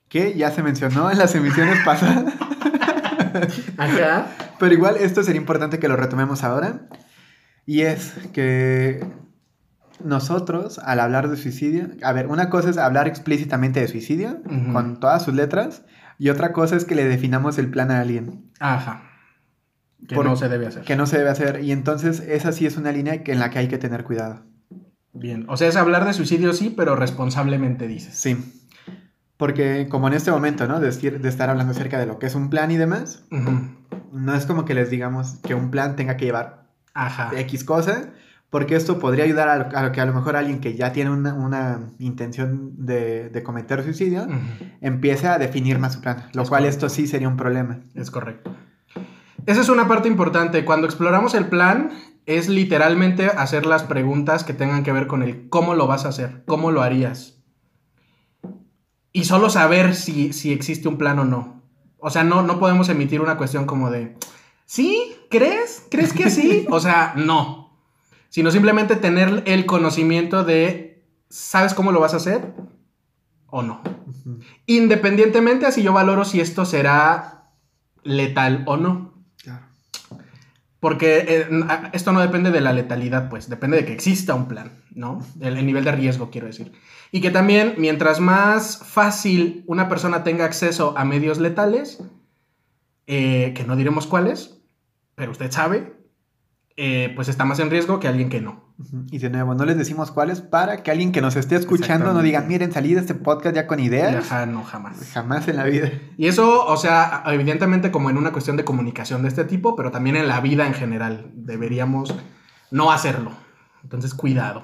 Que 0.08 0.36
ya 0.38 0.52
se 0.52 0.64
mencionó 0.64 1.12
en 1.12 1.18
las 1.18 1.36
emisiones 1.36 1.84
pasadas. 1.84 2.34
Ajá. 3.78 4.28
Pero 4.58 4.74
igual 4.74 4.96
esto 4.98 5.22
sería 5.22 5.42
importante 5.42 5.80
que 5.80 5.90
lo 5.90 5.98
retomemos 5.98 6.46
ahora. 6.46 6.88
Y 7.66 7.82
es 7.82 8.14
que 8.32 9.06
nosotros, 10.04 10.80
al 10.80 11.00
hablar 11.00 11.30
de 11.30 11.38
suicidio, 11.38 11.88
a 12.04 12.12
ver, 12.14 12.28
una 12.28 12.50
cosa 12.50 12.70
es 12.70 12.78
hablar 12.78 13.08
explícitamente 13.08 13.80
de 13.80 13.88
suicidio, 13.88 14.42
con 14.72 15.00
todas 15.00 15.24
sus 15.24 15.34
letras, 15.34 15.84
y 16.20 16.30
otra 16.30 16.54
cosa 16.54 16.76
es 16.76 16.86
que 16.86 16.96
le 16.96 17.06
definamos 17.06 17.58
el 17.58 17.70
plan 17.70 17.92
a 17.92 18.02
alguien, 18.02 18.52
Ajá. 18.60 19.04
Que 20.08 20.16
Por- 20.16 20.26
no 20.26 20.36
se 20.36 20.48
debe 20.48 20.68
hacer. 20.68 20.84
que 20.84 20.96
no 20.96 21.08
se 21.08 21.18
debe 21.18 21.30
hacer. 21.32 21.64
Y 21.64 21.72
entonces 21.72 22.20
esa 22.20 22.52
sí 22.52 22.66
es 22.68 22.78
una 22.78 22.92
línea 22.92 23.24
que- 23.24 23.32
en 23.34 23.40
la 23.40 23.50
que 23.50 23.58
hay 23.60 23.68
que 23.68 23.80
tener 23.80 24.04
cuidado. 24.04 24.44
Bien. 25.14 25.46
O 25.50 25.58
sea, 25.58 25.68
es 25.68 25.76
hablar 25.76 26.06
de 26.06 26.14
suicidio, 26.14 26.54
sí, 26.54 26.72
pero 26.76 26.96
responsablemente 26.96 27.88
dices. 27.88 28.14
Sí. 28.16 28.38
Porque 29.38 29.88
como 29.90 30.08
en 30.08 30.14
este 30.14 30.32
momento, 30.32 30.68
¿no? 30.68 30.80
De, 30.80 30.88
decir- 30.88 31.20
de 31.20 31.30
estar 31.30 31.50
hablando 31.50 31.72
acerca 31.72 32.00
de 32.00 32.06
lo 32.06 32.20
que 32.20 32.28
es 32.28 32.36
un 32.36 32.50
plan 32.52 32.70
y 32.72 32.78
demás, 32.78 33.24
no 34.12 34.34
es 34.36 34.46
como 34.46 34.66
que 34.66 34.74
les 34.76 34.90
digamos 34.92 35.38
que 35.44 35.56
un 35.56 35.72
plan 35.72 35.96
tenga 35.96 36.16
que 36.18 36.26
llevar 36.26 36.68
Ajá. 36.94 37.32
X 37.36 37.64
cosa, 37.64 38.10
porque 38.50 38.76
esto 38.76 38.98
podría 39.00 39.26
ayudar 39.26 39.50
a, 39.50 39.82
lo- 39.84 39.92
que 39.92 40.00
a 40.02 40.06
lo 40.06 40.14
mejor 40.14 40.36
alguien 40.36 40.60
que 40.60 40.76
ya 40.76 40.92
tiene 40.94 41.10
una, 41.12 41.34
una 41.34 41.90
intención 42.00 42.74
de, 42.86 43.30
de 43.30 43.44
cometer 43.44 43.84
suicidio 43.84 44.28
empiece 44.82 45.28
a 45.28 45.38
definir 45.38 45.80
más 45.80 45.94
su 45.94 46.02
plan, 46.02 46.30
lo 46.34 46.44
Es 46.44 46.50
cual 46.50 46.62
correcto. 46.64 46.86
esto 46.86 46.90
sí 46.96 47.08
sería 47.08 47.28
un 47.28 47.38
problema. 47.38 47.80
Es 47.94 48.10
correcto. 48.12 48.56
Esa 49.46 49.62
es 49.62 49.70
una 49.70 49.88
parte 49.88 50.08
importante. 50.08 50.64
Cuando 50.66 50.88
exploramos 50.88 51.34
el 51.34 51.46
plan, 51.48 51.92
es 52.26 52.50
literalmente 52.50 53.28
hacer 53.28 53.66
las 53.66 53.84
preguntas 53.84 54.44
que 54.44 54.54
tengan 54.54 54.84
que 54.84 54.92
ver 54.92 55.08
con 55.08 55.24
el 55.24 55.48
cómo 55.50 55.74
lo 55.76 55.88
vas 55.88 56.06
a 56.06 56.10
hacer, 56.10 56.44
cómo 56.46 56.72
lo 56.72 56.82
harías. 56.82 57.36
Y 59.14 59.26
solo 59.26 59.50
saber 59.50 59.96
si, 59.96 60.34
si 60.34 60.52
existe 60.52 60.88
un 60.88 60.98
plan 60.98 61.20
o 61.20 61.26
no. 61.26 61.64
O 62.00 62.10
sea, 62.10 62.24
no, 62.24 62.44
no 62.44 62.60
podemos 62.60 62.90
emitir 62.90 63.22
una 63.22 63.38
cuestión 63.38 63.66
como 63.66 63.90
de, 63.90 64.16
¿sí? 64.66 65.16
¿Crees? 65.30 65.86
¿Crees 65.90 66.14
que 66.14 66.30
sí? 66.30 66.66
O 66.70 66.80
sea, 66.80 67.14
no. 67.16 67.67
Sino 68.30 68.52
simplemente 68.52 68.96
tener 68.96 69.44
el 69.46 69.66
conocimiento 69.66 70.44
de, 70.44 71.04
¿sabes 71.30 71.74
cómo 71.74 71.92
lo 71.92 72.00
vas 72.00 72.14
a 72.14 72.18
hacer? 72.18 72.54
¿O 73.48 73.62
no? 73.62 73.82
Independientemente 74.66 75.66
a 75.66 75.72
si 75.72 75.82
yo 75.82 75.94
valoro 75.94 76.26
si 76.26 76.42
esto 76.42 76.66
será 76.66 77.52
letal 78.04 78.64
o 78.66 78.78
no. 78.78 79.14
Claro. 79.42 79.66
Porque 80.80 81.26
eh, 81.28 81.48
esto 81.94 82.12
no 82.12 82.20
depende 82.20 82.52
de 82.52 82.62
la 82.62 82.74
letalidad, 82.74 83.30
pues, 83.30 83.50
depende 83.50 83.78
de 83.78 83.86
que 83.86 83.94
exista 83.94 84.36
un 84.36 84.48
plan, 84.48 84.72
¿no? 84.94 85.26
El, 85.40 85.58
el 85.58 85.66
nivel 85.66 85.86
de 85.86 85.94
riesgo, 85.94 86.30
quiero 86.30 86.48
decir. 86.48 86.74
Y 87.12 87.22
que 87.22 87.32
también, 87.32 87.76
mientras 87.78 88.20
más 88.20 88.80
fácil 88.86 89.64
una 89.66 89.88
persona 89.88 90.24
tenga 90.24 90.46
acceso 90.46 90.94
a 90.98 91.06
medios 91.06 91.40
letales, 91.40 92.00
eh, 93.08 93.54
que 93.56 93.64
no 93.64 93.78
diremos 93.78 94.06
cuáles, 94.06 94.60
pero 95.16 95.32
usted 95.32 95.50
sabe, 95.50 95.94
eh, 96.78 97.12
pues 97.16 97.28
está 97.28 97.44
más 97.44 97.60
en 97.60 97.70
riesgo 97.72 98.00
que 98.00 98.08
alguien 98.08 98.30
que 98.30 98.40
no. 98.40 98.64
Y 99.12 99.18
de 99.18 99.30
nuevo, 99.32 99.56
no 99.56 99.66
les 99.66 99.78
decimos 99.78 100.12
cuáles 100.12 100.42
para 100.42 100.84
que 100.84 100.92
alguien 100.92 101.12
que 101.12 101.20
nos 101.22 101.36
esté 101.36 101.56
escuchando 101.56 102.14
no 102.14 102.22
diga, 102.22 102.42
miren, 102.42 102.72
salí 102.72 102.94
de 102.94 103.00
este 103.02 103.16
podcast 103.16 103.56
ya 103.56 103.66
con 103.66 103.80
ideas. 103.80 104.32
Ajá, 104.32 104.46
no, 104.46 104.64
jamás. 104.64 105.10
Jamás 105.12 105.48
en 105.48 105.56
la 105.56 105.64
vida. 105.64 105.92
Y 106.18 106.28
eso, 106.28 106.64
o 106.66 106.78
sea, 106.78 107.24
evidentemente 107.26 107.90
como 107.90 108.12
en 108.12 108.18
una 108.18 108.32
cuestión 108.32 108.56
de 108.56 108.64
comunicación 108.64 109.24
de 109.24 109.30
este 109.30 109.44
tipo, 109.46 109.76
pero 109.76 109.90
también 109.90 110.16
en 110.16 110.28
la 110.28 110.40
vida 110.42 110.68
en 110.68 110.76
general. 110.76 111.32
Deberíamos 111.34 112.14
no 112.70 112.92
hacerlo. 112.92 113.32
Entonces, 113.82 114.14
cuidado. 114.14 114.64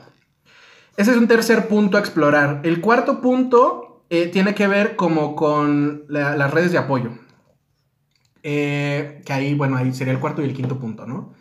Ese 0.95 1.09
es 1.11 1.17
un 1.17 1.27
tercer 1.27 1.67
punto 1.67 1.97
a 1.97 1.99
explorar. 1.99 2.61
El 2.63 2.79
cuarto 2.81 3.19
punto 3.21 4.05
eh, 4.11 4.27
tiene 4.27 4.53
que 4.53 4.67
ver 4.67 4.95
como 4.95 5.35
con 5.35 6.03
la- 6.07 6.35
las 6.37 6.51
redes 6.51 6.71
de 6.71 6.77
apoyo. 6.77 7.13
Eh, 8.43 9.21
que 9.25 9.33
ahí, 9.33 9.53
bueno, 9.55 9.77
ahí 9.77 9.93
sería 9.93 10.13
el 10.13 10.19
cuarto 10.19 10.41
y 10.41 10.45
el 10.45 10.53
quinto 10.53 10.77
punto, 10.77 11.05
¿no? 11.07 11.33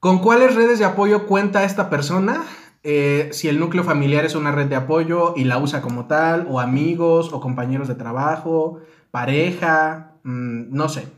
¿Con 0.00 0.20
cuáles 0.20 0.54
redes 0.54 0.78
de 0.78 0.84
apoyo 0.84 1.26
cuenta 1.26 1.64
esta 1.64 1.90
persona? 1.90 2.42
Eh, 2.84 3.30
si 3.32 3.48
el 3.48 3.58
núcleo 3.58 3.82
familiar 3.82 4.24
es 4.24 4.36
una 4.36 4.52
red 4.52 4.68
de 4.68 4.76
apoyo 4.76 5.34
y 5.36 5.44
la 5.44 5.58
usa 5.58 5.82
como 5.82 6.06
tal, 6.06 6.46
o 6.48 6.60
amigos, 6.60 7.32
o 7.32 7.40
compañeros 7.40 7.88
de 7.88 7.96
trabajo, 7.96 8.80
pareja, 9.10 10.12
mm, 10.22 10.74
no 10.74 10.88
sé. 10.88 11.08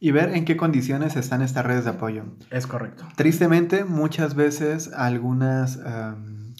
Y 0.00 0.10
ver 0.10 0.34
en 0.34 0.44
qué 0.44 0.56
condiciones 0.56 1.16
están 1.16 1.40
estas 1.40 1.64
redes 1.64 1.84
de 1.84 1.90
apoyo. 1.90 2.24
Es 2.50 2.66
correcto. 2.66 3.04
Tristemente, 3.16 3.84
muchas 3.84 4.34
veces 4.34 4.92
algunos 4.92 5.78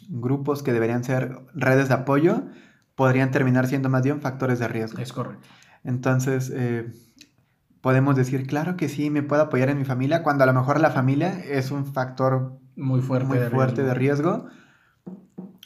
grupos 0.08 0.62
que 0.62 0.72
deberían 0.72 1.04
ser 1.04 1.36
redes 1.52 1.88
de 1.88 1.94
apoyo 1.94 2.44
podrían 2.94 3.30
terminar 3.30 3.66
siendo 3.66 3.88
más 3.88 4.02
bien 4.02 4.20
factores 4.20 4.58
de 4.58 4.68
riesgo. 4.68 5.00
Es 5.00 5.12
correcto. 5.12 5.46
Entonces, 5.84 6.50
eh, 6.54 6.90
podemos 7.86 8.16
decir, 8.16 8.48
claro 8.48 8.76
que 8.76 8.88
sí, 8.88 9.10
me 9.10 9.22
puedo 9.22 9.42
apoyar 9.42 9.68
en 9.68 9.78
mi 9.78 9.84
familia, 9.84 10.24
cuando 10.24 10.42
a 10.42 10.46
lo 10.48 10.52
mejor 10.52 10.80
la 10.80 10.90
familia 10.90 11.38
es 11.38 11.70
un 11.70 11.86
factor 11.86 12.58
Muy 12.74 13.00
fuerte. 13.00 13.28
muy 13.28 13.38
de 13.38 13.48
fuerte 13.48 13.82
riesgo. 13.82 13.88
de 13.88 13.94
riesgo. 13.94 14.46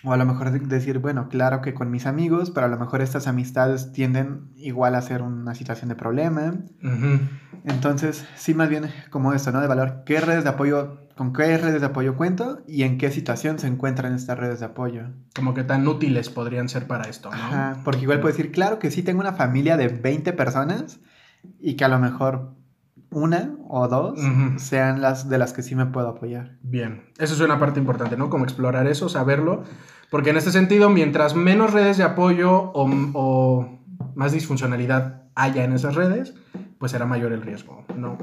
O 0.05 0.12
a 0.12 0.19
lo 0.19 0.27
mejor 0.27 0.50
de- 0.50 0.59
decir, 0.59 0.99
bueno, 0.99 1.29
claro 1.31 1.62
que 1.62 1.73
con 1.73 1.91
mis 1.91 2.05
amigos, 2.05 2.50
pero 2.50 2.67
a 2.67 2.69
lo 2.69 2.79
mejor 2.79 3.00
estas 3.00 3.27
amistades 3.27 3.93
tienden 3.93 4.50
igual 4.57 4.97
a 4.97 5.00
ser 5.00 5.23
una 5.23 5.55
situación 5.55 5.89
de 5.89 5.95
problema. 5.95 6.53
Entonces, 7.65 8.27
sí, 8.37 8.53
más 8.53 8.69
bien 8.69 8.85
como 9.09 9.33
esto, 9.33 9.50
¿no? 9.50 9.62
De 9.62 9.67
valor, 9.67 10.03
¿qué 10.05 10.21
redes 10.21 10.45
de 10.45 10.50
apoyo, 10.50 11.07
con 11.17 11.33
qué 11.33 11.57
redes 11.57 11.81
de 11.81 11.87
apoyo 11.87 12.17
cuento 12.17 12.61
y 12.69 12.83
en 12.83 12.99
qué 12.99 13.11
situación 13.11 13.59
se 13.59 13.67
encuentran 13.67 14.12
estas 14.15 14.39
redes 14.39 14.61
de 14.61 14.67
apoyo? 14.67 15.05
Como 15.35 15.55
que 15.55 15.65
tan 15.65 15.89
útiles 15.89 16.29
podrían 16.29 16.69
ser 16.69 16.87
para 16.87 17.05
esto, 17.09 17.31
¿no? 17.31 17.37
Ajá, 17.37 17.77
porque 17.83 18.03
igual 18.03 18.21
puedo 18.21 18.35
decir, 18.37 18.53
claro 18.53 18.79
que 18.79 18.91
sí 18.91 19.03
tengo 19.03 19.21
una 19.21 19.33
familia 19.33 19.79
de 19.79 19.89
20 19.89 20.35
personas 20.35 21.00
y 21.59 21.75
que 21.75 21.85
a 21.85 21.89
lo 21.89 21.99
mejor 21.99 22.55
una 23.11 23.57
o 23.69 23.89
dos 23.89 24.19
sean 24.57 25.01
las 25.01 25.29
de 25.29 25.39
las 25.39 25.53
que 25.53 25.63
sí 25.63 25.75
me 25.75 25.87
puedo 25.87 26.09
apoyar. 26.09 26.57
Bien, 26.63 27.03
eso 27.19 27.35
es 27.35 27.41
una 27.41 27.59
parte 27.59 27.81
importante, 27.81 28.17
¿no? 28.17 28.31
Como 28.31 28.45
explorar 28.45 28.87
eso, 28.87 29.09
saberlo, 29.09 29.65
porque 30.11 30.31
en 30.31 30.37
este 30.37 30.53
sentido, 30.53 30.91
mientras 30.91 31.35
menos 31.35 31.73
redes 31.73 31.97
de 31.99 32.05
apoyo 32.05 32.53
o, 32.53 32.89
o 33.15 33.79
más 34.15 34.33
disfuncionalidad 34.33 35.23
haya 35.35 35.65
en 35.65 35.73
esas 35.73 35.95
redes, 35.95 36.35
pues 36.79 36.93
será 36.93 37.07
mayor 37.07 37.33
el 37.33 37.43
riesgo, 37.43 37.85
¿no? 37.97 38.17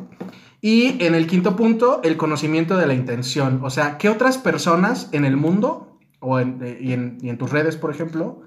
Y 0.61 1.03
en 1.03 1.15
el 1.15 1.27
quinto 1.27 1.55
punto, 1.55 2.01
el 2.03 2.17
conocimiento 2.17 2.77
de 2.77 2.87
la 2.87 2.93
intención, 2.93 3.59
o 3.63 3.69
sea, 3.69 3.97
¿qué 3.97 4.09
otras 4.09 4.37
personas 4.37 5.09
en 5.11 5.25
el 5.25 5.37
mundo 5.37 5.99
o 6.19 6.39
en, 6.39 6.59
eh, 6.63 6.77
y, 6.81 6.93
en, 6.93 7.19
y 7.21 7.29
en 7.29 7.37
tus 7.37 7.51
redes, 7.51 7.77
por 7.77 7.91
ejemplo, 7.91 8.41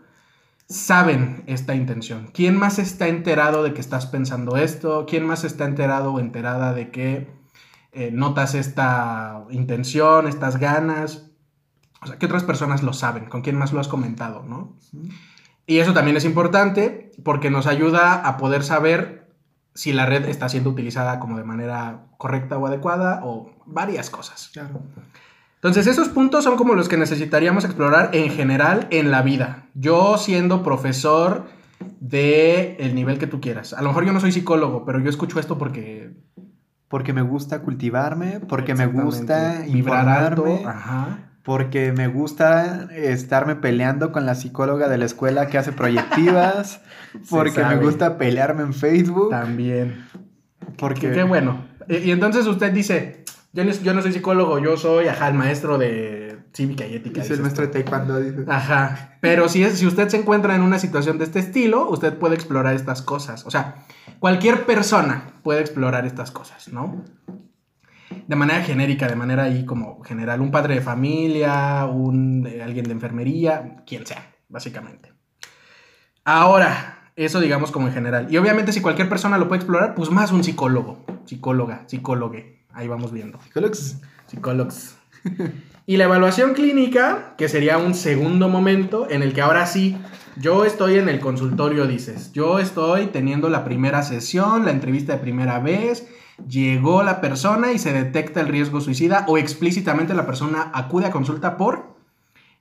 saben 0.70 1.42
esta 1.46 1.74
intención? 1.74 2.30
¿Quién 2.32 2.56
más 2.56 2.78
está 2.78 3.08
enterado 3.08 3.62
de 3.64 3.74
que 3.74 3.80
estás 3.80 4.06
pensando 4.06 4.56
esto? 4.56 5.04
¿Quién 5.06 5.26
más 5.26 5.44
está 5.44 5.64
enterado 5.64 6.14
o 6.14 6.20
enterada 6.20 6.72
de 6.72 6.90
que 6.90 7.28
eh, 7.92 8.10
notas 8.12 8.54
esta 8.54 9.44
intención, 9.50 10.28
estas 10.28 10.58
ganas? 10.58 11.32
O 12.00 12.06
sea, 12.06 12.18
¿qué 12.18 12.26
otras 12.26 12.44
personas 12.44 12.82
lo 12.84 12.92
saben? 12.92 13.26
¿Con 13.26 13.42
quién 13.42 13.58
más 13.58 13.72
lo 13.72 13.80
has 13.80 13.88
comentado, 13.88 14.44
no? 14.44 14.76
Y 15.66 15.80
eso 15.80 15.92
también 15.92 16.16
es 16.16 16.24
importante 16.24 17.10
porque 17.24 17.50
nos 17.50 17.66
ayuda 17.66 18.14
a 18.26 18.36
poder 18.36 18.62
saber 18.62 19.28
si 19.74 19.92
la 19.92 20.06
red 20.06 20.24
está 20.26 20.48
siendo 20.48 20.70
utilizada 20.70 21.18
como 21.18 21.36
de 21.36 21.44
manera 21.44 22.06
correcta 22.16 22.58
o 22.58 22.66
adecuada 22.66 23.20
o 23.24 23.50
varias 23.66 24.08
cosas. 24.08 24.50
Claro. 24.52 24.82
Entonces, 25.62 25.86
esos 25.86 26.08
puntos 26.08 26.42
son 26.44 26.56
como 26.56 26.74
los 26.74 26.88
que 26.88 26.96
necesitaríamos 26.96 27.64
explorar 27.66 28.10
en 28.14 28.30
general 28.30 28.86
en 28.90 29.10
la 29.10 29.20
vida. 29.20 29.66
Yo 29.74 30.16
siendo 30.16 30.62
profesor 30.62 31.44
de 32.00 32.76
el 32.80 32.94
nivel 32.94 33.18
que 33.18 33.26
tú 33.26 33.40
quieras. 33.42 33.74
A 33.74 33.82
lo 33.82 33.88
mejor 33.88 34.06
yo 34.06 34.12
no 34.14 34.20
soy 34.20 34.32
psicólogo, 34.32 34.84
pero 34.86 34.98
yo 35.00 35.10
escucho 35.10 35.38
esto 35.38 35.58
porque 35.58 36.12
Porque 36.88 37.12
me 37.12 37.22
gusta 37.22 37.60
cultivarme, 37.60 38.40
porque 38.40 38.74
me 38.74 38.86
gusta 38.86 39.62
vibrar 39.66 40.08
alto. 40.08 40.46
Ajá. 40.66 41.26
porque 41.42 41.92
me 41.92 42.06
gusta 42.08 42.88
estarme 42.94 43.54
peleando 43.56 44.12
con 44.12 44.24
la 44.26 44.34
psicóloga 44.34 44.88
de 44.88 44.98
la 44.98 45.04
escuela 45.06 45.46
que 45.48 45.58
hace 45.58 45.72
proyectivas, 45.72 46.80
porque 47.30 47.64
me 47.64 47.76
gusta 47.76 48.18
pelearme 48.18 48.62
en 48.62 48.72
Facebook, 48.74 49.30
También. 49.30 50.06
porque 50.78 51.08
Qué, 51.08 51.12
qué 51.12 51.22
bueno. 51.22 51.64
Y, 51.88 51.96
y 51.96 52.10
entonces 52.12 52.46
usted 52.46 52.72
dice, 52.72 53.24
yo 53.52 53.64
no, 53.64 53.72
yo 53.72 53.94
no 53.94 54.02
soy 54.02 54.12
psicólogo, 54.12 54.58
yo 54.58 54.76
soy, 54.76 55.08
ajá, 55.08 55.28
el 55.28 55.34
maestro 55.34 55.78
de 55.78 56.38
cívica 56.52 56.86
y 56.86 56.94
ética. 56.94 57.22
es 57.22 57.30
el 57.30 57.40
maestro 57.40 57.66
de 57.66 57.72
taekwondo. 57.72 58.20
Ajá. 58.48 59.16
Pero 59.20 59.48
si, 59.48 59.62
es, 59.62 59.78
si 59.78 59.86
usted 59.86 60.08
se 60.08 60.18
encuentra 60.18 60.54
en 60.54 60.62
una 60.62 60.78
situación 60.78 61.18
de 61.18 61.24
este 61.24 61.38
estilo, 61.38 61.88
usted 61.88 62.16
puede 62.18 62.34
explorar 62.34 62.74
estas 62.74 63.02
cosas. 63.02 63.46
O 63.46 63.50
sea, 63.50 63.86
cualquier 64.18 64.66
persona 64.66 65.34
puede 65.42 65.60
explorar 65.60 66.06
estas 66.06 66.30
cosas, 66.30 66.68
¿no? 66.72 67.04
De 68.26 68.36
manera 68.36 68.62
genérica, 68.62 69.06
de 69.08 69.16
manera 69.16 69.44
ahí 69.44 69.64
como 69.64 70.02
general. 70.02 70.40
Un 70.40 70.50
padre 70.50 70.74
de 70.74 70.80
familia, 70.80 71.86
un, 71.86 72.46
eh, 72.46 72.62
alguien 72.62 72.84
de 72.84 72.92
enfermería, 72.92 73.82
quien 73.86 74.06
sea, 74.06 74.34
básicamente. 74.48 75.12
Ahora, 76.24 76.96
Eso 77.16 77.40
digamos 77.40 77.70
como 77.70 77.88
en 77.88 77.92
general. 77.92 78.28
Y 78.30 78.38
obviamente 78.38 78.72
si 78.72 78.80
cualquier 78.80 79.08
persona 79.08 79.36
lo 79.36 79.46
puede 79.46 79.58
explorar, 79.58 79.94
pues 79.94 80.10
más 80.10 80.32
un 80.32 80.42
psicólogo, 80.42 81.04
psicóloga, 81.26 81.82
psicólogue. 81.86 82.59
Ahí 82.72 82.88
vamos 82.88 83.12
viendo. 83.12 83.40
Psicólogos. 83.42 83.96
Psicólogos. 84.26 84.94
y 85.86 85.96
la 85.96 86.04
evaluación 86.04 86.54
clínica, 86.54 87.34
que 87.36 87.48
sería 87.48 87.78
un 87.78 87.94
segundo 87.94 88.48
momento 88.48 89.08
en 89.10 89.22
el 89.22 89.32
que 89.32 89.42
ahora 89.42 89.66
sí, 89.66 89.96
yo 90.36 90.64
estoy 90.64 90.98
en 90.98 91.08
el 91.08 91.20
consultorio, 91.20 91.86
dices, 91.86 92.32
yo 92.32 92.58
estoy 92.58 93.06
teniendo 93.08 93.48
la 93.50 93.64
primera 93.64 94.02
sesión, 94.02 94.64
la 94.64 94.70
entrevista 94.70 95.14
de 95.14 95.18
primera 95.18 95.58
vez, 95.58 96.08
llegó 96.48 97.02
la 97.02 97.20
persona 97.20 97.72
y 97.72 97.78
se 97.78 97.92
detecta 97.92 98.40
el 98.40 98.48
riesgo 98.48 98.80
suicida 98.80 99.24
o 99.28 99.36
explícitamente 99.36 100.14
la 100.14 100.26
persona 100.26 100.70
acude 100.72 101.06
a 101.06 101.10
consulta 101.10 101.56
por 101.56 101.96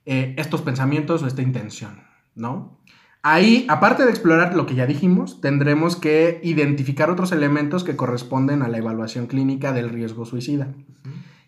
eh, 0.06 0.34
estos 0.38 0.62
pensamientos 0.62 1.22
o 1.22 1.26
esta 1.26 1.42
intención, 1.42 2.02
¿no? 2.34 2.79
Ahí, 3.22 3.66
aparte 3.68 4.04
de 4.04 4.10
explorar 4.10 4.54
lo 4.54 4.64
que 4.64 4.74
ya 4.74 4.86
dijimos, 4.86 5.42
tendremos 5.42 5.96
que 5.96 6.40
identificar 6.42 7.10
otros 7.10 7.32
elementos 7.32 7.84
que 7.84 7.96
corresponden 7.96 8.62
a 8.62 8.68
la 8.68 8.78
evaluación 8.78 9.26
clínica 9.26 9.72
del 9.72 9.90
riesgo 9.90 10.24
suicida. 10.24 10.68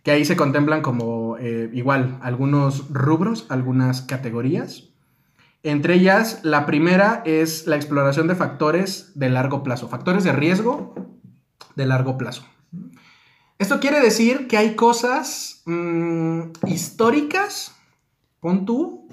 Que 0.03 0.11
ahí 0.11 0.25
se 0.27 0.37
contemplan 0.37 0.83
como 0.83 1.39
eh, 1.39 1.71
igual 1.73 2.19
algunos 2.21 2.93
rubros, 2.93 3.47
algunas 3.49 4.03
categorías. 4.03 4.91
Entre 5.63 5.95
ellas, 5.95 6.41
la 6.43 6.67
primera 6.67 7.23
es 7.25 7.67
la 7.67 7.77
exploración 7.77 8.27
de 8.27 8.35
factores 8.35 9.13
de 9.15 9.31
largo 9.31 9.63
plazo, 9.63 9.89
factores 9.89 10.25
de 10.25 10.33
riesgo 10.33 10.95
de 11.75 11.87
largo 11.87 12.19
plazo. 12.19 12.45
Esto 13.59 13.81
quiere 13.81 14.01
decir 14.01 14.49
que 14.49 14.57
hay 14.59 14.75
cosas 14.75 15.63
mm, 15.67 16.51
históricas, 16.67 17.77
pon 18.41 18.67
tú, 18.67 19.09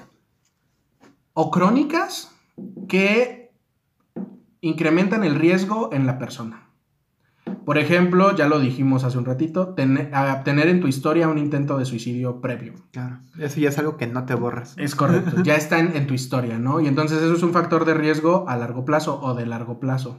o 1.34 1.52
crónicas, 1.52 2.29
que 2.88 3.52
incrementan 4.62 5.24
el 5.24 5.36
riesgo 5.36 5.90
en 5.94 6.06
la 6.06 6.18
persona. 6.18 6.70
Por 7.66 7.78
ejemplo, 7.78 8.36
ya 8.36 8.48
lo 8.48 8.60
dijimos 8.60 9.04
hace 9.04 9.18
un 9.18 9.26
ratito, 9.26 9.76
tener, 9.76 10.10
en 10.12 10.82
tu 10.82 10.88
historia 10.88 11.28
un 11.28 11.38
intento 11.38 11.78
de 11.78 11.86
suicidio 11.86 12.42
previo. 12.42 12.74
Claro, 12.92 13.20
eso 13.40 13.60
ya 13.60 13.70
es 13.70 13.78
algo 13.78 13.98
que 13.98 14.08
no 14.08 14.26
te 14.26 14.36
borras. 14.36 14.74
Es 14.78 14.96
correcto, 14.96 15.44
ya 15.44 15.56
está 15.58 15.80
en, 15.80 15.96
en, 15.96 16.08
tu 16.08 16.14
historia, 16.14 16.58
¿no? 16.58 16.80
Y 16.80 16.88
entonces 16.88 17.22
eso 17.22 17.34
es 17.34 17.44
un 17.44 17.52
factor 17.52 17.86
de 17.86 17.94
riesgo 17.94 18.46
a 18.48 18.58
largo 18.58 18.86
plazo 18.86 19.20
o 19.22 19.34
de 19.34 19.46
largo 19.46 19.80
plazo. 19.80 20.18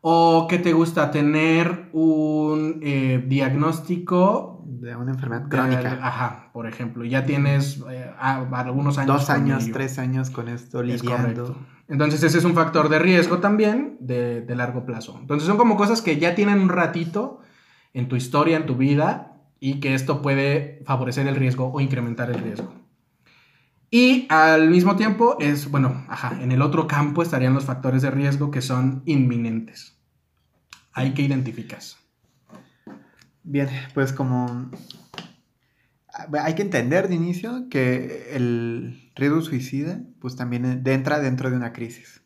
O 0.00 0.46
que 0.48 0.58
te 0.58 0.72
gusta 0.72 1.10
tener 1.10 1.88
un 1.92 2.80
eh, 2.82 3.24
diagnóstico 3.26 4.57
de 4.80 4.96
una 4.96 5.12
enfermedad 5.12 5.48
crónica. 5.48 5.98
ajá, 6.02 6.50
por 6.52 6.66
ejemplo. 6.66 7.04
Ya 7.04 7.24
tienes 7.24 7.82
eh, 7.90 8.10
algunos 8.18 8.98
años. 8.98 9.20
Dos 9.20 9.30
años, 9.30 9.70
tres 9.72 9.98
años 9.98 10.30
con 10.30 10.48
esto 10.48 10.82
lidiando. 10.82 11.56
Entonces 11.88 12.22
ese 12.22 12.38
es 12.38 12.44
un 12.44 12.54
factor 12.54 12.88
de 12.88 12.98
riesgo 12.98 13.38
también 13.38 13.96
de, 14.00 14.42
de, 14.42 14.56
largo 14.56 14.84
plazo. 14.84 15.16
Entonces 15.20 15.46
son 15.48 15.56
como 15.56 15.76
cosas 15.76 16.02
que 16.02 16.18
ya 16.18 16.34
tienen 16.34 16.60
un 16.60 16.68
ratito 16.68 17.40
en 17.94 18.08
tu 18.08 18.16
historia, 18.16 18.58
en 18.58 18.66
tu 18.66 18.76
vida, 18.76 19.28
y 19.60 19.80
que 19.80 19.94
esto 19.94 20.22
puede 20.22 20.82
favorecer 20.84 21.26
el 21.26 21.36
riesgo 21.36 21.72
o 21.72 21.80
incrementar 21.80 22.30
el 22.30 22.40
riesgo. 22.40 22.72
Y 23.90 24.26
al 24.28 24.68
mismo 24.68 24.96
tiempo 24.96 25.36
es, 25.40 25.70
bueno, 25.70 26.04
ajá, 26.08 26.38
en 26.42 26.52
el 26.52 26.62
otro 26.62 26.86
campo 26.86 27.22
estarían 27.22 27.54
los 27.54 27.64
factores 27.64 28.02
de 28.02 28.10
riesgo 28.10 28.50
que 28.50 28.60
son 28.60 29.02
inminentes. 29.06 29.98
Hay 30.92 31.14
que 31.14 31.22
identificas. 31.22 31.97
Bien, 33.50 33.66
pues 33.94 34.12
como 34.12 34.70
hay 36.38 36.54
que 36.54 36.60
entender 36.60 37.08
de 37.08 37.14
inicio 37.14 37.70
que 37.70 38.36
el 38.36 39.10
riesgo 39.16 39.40
suicida 39.40 40.02
pues 40.20 40.36
también 40.36 40.82
entra 40.84 41.18
dentro 41.18 41.50
de 41.50 41.56
una 41.56 41.72
crisis. 41.72 42.22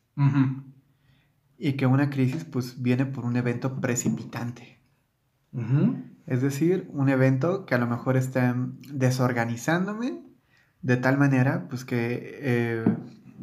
Y 1.58 1.74
que 1.74 1.86
una 1.86 2.10
crisis 2.10 2.44
pues 2.44 2.82
viene 2.82 3.06
por 3.06 3.24
un 3.24 3.36
evento 3.36 3.80
precipitante. 3.80 4.80
Es 6.26 6.42
decir, 6.42 6.90
un 6.92 7.08
evento 7.08 7.66
que 7.66 7.76
a 7.76 7.78
lo 7.78 7.86
mejor 7.86 8.16
está 8.16 8.56
desorganizándome 8.92 10.24
de 10.80 10.96
tal 10.96 11.18
manera, 11.18 11.68
pues 11.68 11.84
que 11.84 12.40
eh, 12.42 12.84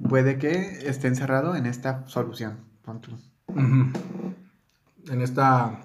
puede 0.10 0.38
que 0.38 0.90
esté 0.90 1.08
encerrado 1.08 1.56
en 1.56 1.66
esta 1.66 2.06
solución. 2.08 2.58
En 5.10 5.22
esta 5.22 5.80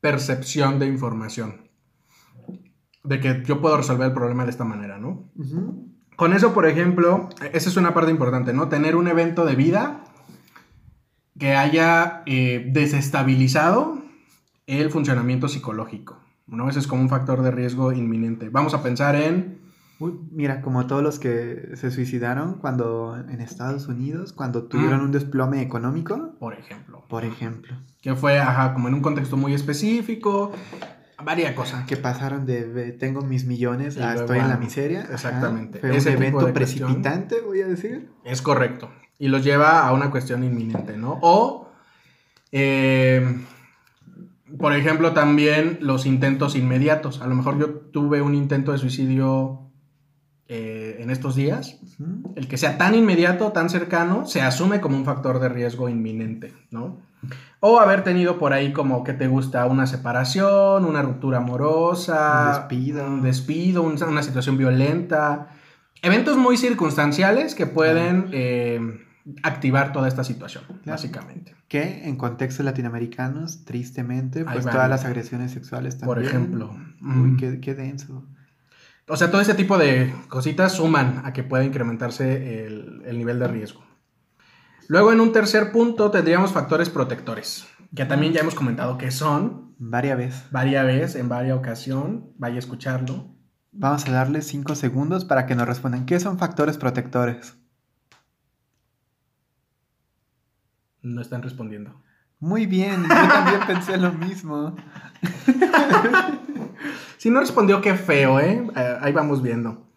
percepción 0.00 0.78
de 0.78 0.86
información. 0.86 1.68
De 3.04 3.20
que 3.20 3.42
yo 3.44 3.60
puedo 3.60 3.76
resolver 3.76 4.08
el 4.08 4.14
problema 4.14 4.44
de 4.44 4.50
esta 4.50 4.64
manera, 4.64 4.98
¿no? 4.98 5.30
Con 6.16 6.32
eso, 6.32 6.52
por 6.52 6.66
ejemplo, 6.66 7.28
esa 7.52 7.68
es 7.68 7.76
una 7.76 7.94
parte 7.94 8.10
importante, 8.10 8.52
¿no? 8.52 8.68
Tener 8.68 8.96
un 8.96 9.08
evento 9.08 9.44
de 9.44 9.54
vida 9.54 10.04
que 11.38 11.54
haya 11.54 12.22
eh, 12.26 12.68
desestabilizado 12.72 13.98
el 14.66 14.90
funcionamiento 14.90 15.48
psicológico, 15.48 16.20
¿no? 16.46 16.68
Ese 16.68 16.80
es 16.80 16.86
como 16.86 17.02
un 17.02 17.08
factor 17.08 17.42
de 17.42 17.50
riesgo 17.50 17.92
inminente. 17.92 18.48
Vamos 18.48 18.74
a 18.74 18.82
pensar 18.82 19.14
en 19.14 19.57
mira, 20.30 20.62
como 20.62 20.86
todos 20.86 21.02
los 21.02 21.18
que 21.18 21.70
se 21.74 21.90
suicidaron 21.90 22.54
cuando 22.54 23.16
en 23.16 23.40
Estados 23.40 23.88
Unidos, 23.88 24.32
cuando 24.32 24.64
tuvieron 24.64 25.00
un 25.00 25.10
desplome 25.10 25.60
económico. 25.60 26.34
Por 26.38 26.54
ejemplo. 26.54 27.04
Por 27.08 27.24
ejemplo. 27.24 27.76
Que 28.00 28.14
fue, 28.14 28.38
ajá, 28.38 28.74
como 28.74 28.88
en 28.88 28.94
un 28.94 29.00
contexto 29.00 29.36
muy 29.36 29.54
específico, 29.54 30.52
varias 31.24 31.52
cosas. 31.52 31.84
Que 31.86 31.96
pasaron 31.96 32.46
de, 32.46 32.92
tengo 32.92 33.22
mis 33.22 33.44
millones 33.44 33.98
a 33.98 34.14
estoy 34.14 34.38
en 34.38 34.48
la 34.48 34.56
miseria. 34.56 35.02
Exactamente. 35.10 35.80
fue 35.80 35.96
Ese 35.96 36.10
un 36.10 36.16
evento 36.16 36.52
precipitante, 36.52 37.40
voy 37.40 37.62
a 37.62 37.66
decir. 37.66 38.10
Es 38.24 38.40
correcto. 38.40 38.90
Y 39.18 39.28
los 39.28 39.42
lleva 39.42 39.86
a 39.86 39.92
una 39.92 40.10
cuestión 40.10 40.44
inminente, 40.44 40.96
¿no? 40.96 41.18
O, 41.22 41.70
eh, 42.52 43.40
por 44.58 44.72
ejemplo, 44.74 45.12
también 45.12 45.78
los 45.80 46.06
intentos 46.06 46.54
inmediatos. 46.54 47.20
A 47.20 47.26
lo 47.26 47.34
mejor 47.34 47.58
yo 47.58 47.70
tuve 47.70 48.22
un 48.22 48.36
intento 48.36 48.70
de 48.70 48.78
suicidio 48.78 49.67
eh, 50.50 50.96
en 51.00 51.10
estos 51.10 51.34
días, 51.34 51.78
el 52.34 52.48
que 52.48 52.56
sea 52.56 52.78
tan 52.78 52.94
inmediato, 52.94 53.52
tan 53.52 53.68
cercano, 53.68 54.24
se 54.24 54.40
asume 54.40 54.80
como 54.80 54.96
un 54.96 55.04
factor 55.04 55.40
de 55.40 55.50
riesgo 55.50 55.90
inminente, 55.90 56.54
¿no? 56.70 57.00
O 57.60 57.80
haber 57.80 58.02
tenido 58.02 58.38
por 58.38 58.54
ahí 58.54 58.72
como 58.72 59.04
que 59.04 59.12
te 59.12 59.28
gusta 59.28 59.66
una 59.66 59.86
separación, 59.86 60.86
una 60.86 61.02
ruptura 61.02 61.38
amorosa, 61.38 62.44
un 62.46 62.68
despido, 62.68 63.06
un 63.06 63.22
despido 63.22 63.82
una 63.82 64.22
situación 64.22 64.56
violenta, 64.56 65.48
eventos 66.00 66.38
muy 66.38 66.56
circunstanciales 66.56 67.54
que 67.54 67.66
pueden 67.66 68.30
eh, 68.32 68.80
activar 69.42 69.92
toda 69.92 70.08
esta 70.08 70.24
situación, 70.24 70.64
básicamente. 70.86 71.54
Que 71.68 72.08
en 72.08 72.16
contextos 72.16 72.64
latinoamericanos, 72.64 73.66
tristemente, 73.66 74.46
pues 74.46 74.64
todas 74.64 74.88
las 74.88 75.04
agresiones 75.04 75.50
sexuales 75.50 75.98
también. 75.98 76.06
Por 76.06 76.24
ejemplo. 76.24 76.74
Uy, 77.02 77.36
qué, 77.36 77.60
qué 77.60 77.74
denso. 77.74 78.24
O 79.08 79.16
sea, 79.16 79.30
todo 79.30 79.40
ese 79.40 79.54
tipo 79.54 79.78
de 79.78 80.14
cositas 80.28 80.72
suman 80.72 81.22
a 81.24 81.32
que 81.32 81.42
pueda 81.42 81.64
incrementarse 81.64 82.66
el, 82.66 83.18
nivel 83.18 83.38
de 83.38 83.48
riesgo. 83.48 83.82
Luego, 84.86 85.12
en 85.12 85.20
un 85.20 85.32
tercer 85.32 85.72
punto, 85.72 86.10
tendríamos 86.10 86.52
factores 86.52 86.90
protectores, 86.90 87.66
que 87.94 88.04
también 88.04 88.32
ya 88.32 88.40
hemos 88.40 88.54
comentado 88.54 88.98
que 88.98 89.10
son. 89.10 89.74
Varias 89.78 90.18
veces. 90.18 90.50
Varias 90.50 90.84
veces, 90.84 91.14
en 91.16 91.28
varias 91.28 91.56
ocasión. 91.56 92.32
Vaya 92.36 92.56
a 92.56 92.58
escucharlo. 92.58 93.34
Vamos 93.72 94.06
a 94.08 94.12
darle 94.12 94.42
cinco 94.42 94.74
segundos 94.74 95.24
para 95.24 95.46
que 95.46 95.54
nos 95.54 95.66
respondan. 95.66 96.04
¿Qué 96.04 96.18
son 96.20 96.38
factores 96.38 96.76
protectores? 96.76 97.56
No 101.00 101.22
están 101.22 101.42
respondiendo. 101.42 102.02
Muy 102.40 102.66
bien, 102.66 103.02
yo 103.02 103.08
también 103.08 103.60
pensé 103.66 103.96
lo 103.96 104.12
mismo. 104.12 104.76
si 107.18 107.30
no 107.30 107.40
respondió, 107.40 107.80
qué 107.80 107.94
feo, 107.94 108.38
¿eh? 108.38 108.64
¿eh? 108.76 108.98
Ahí 109.00 109.12
vamos 109.12 109.42
viendo. 109.42 109.88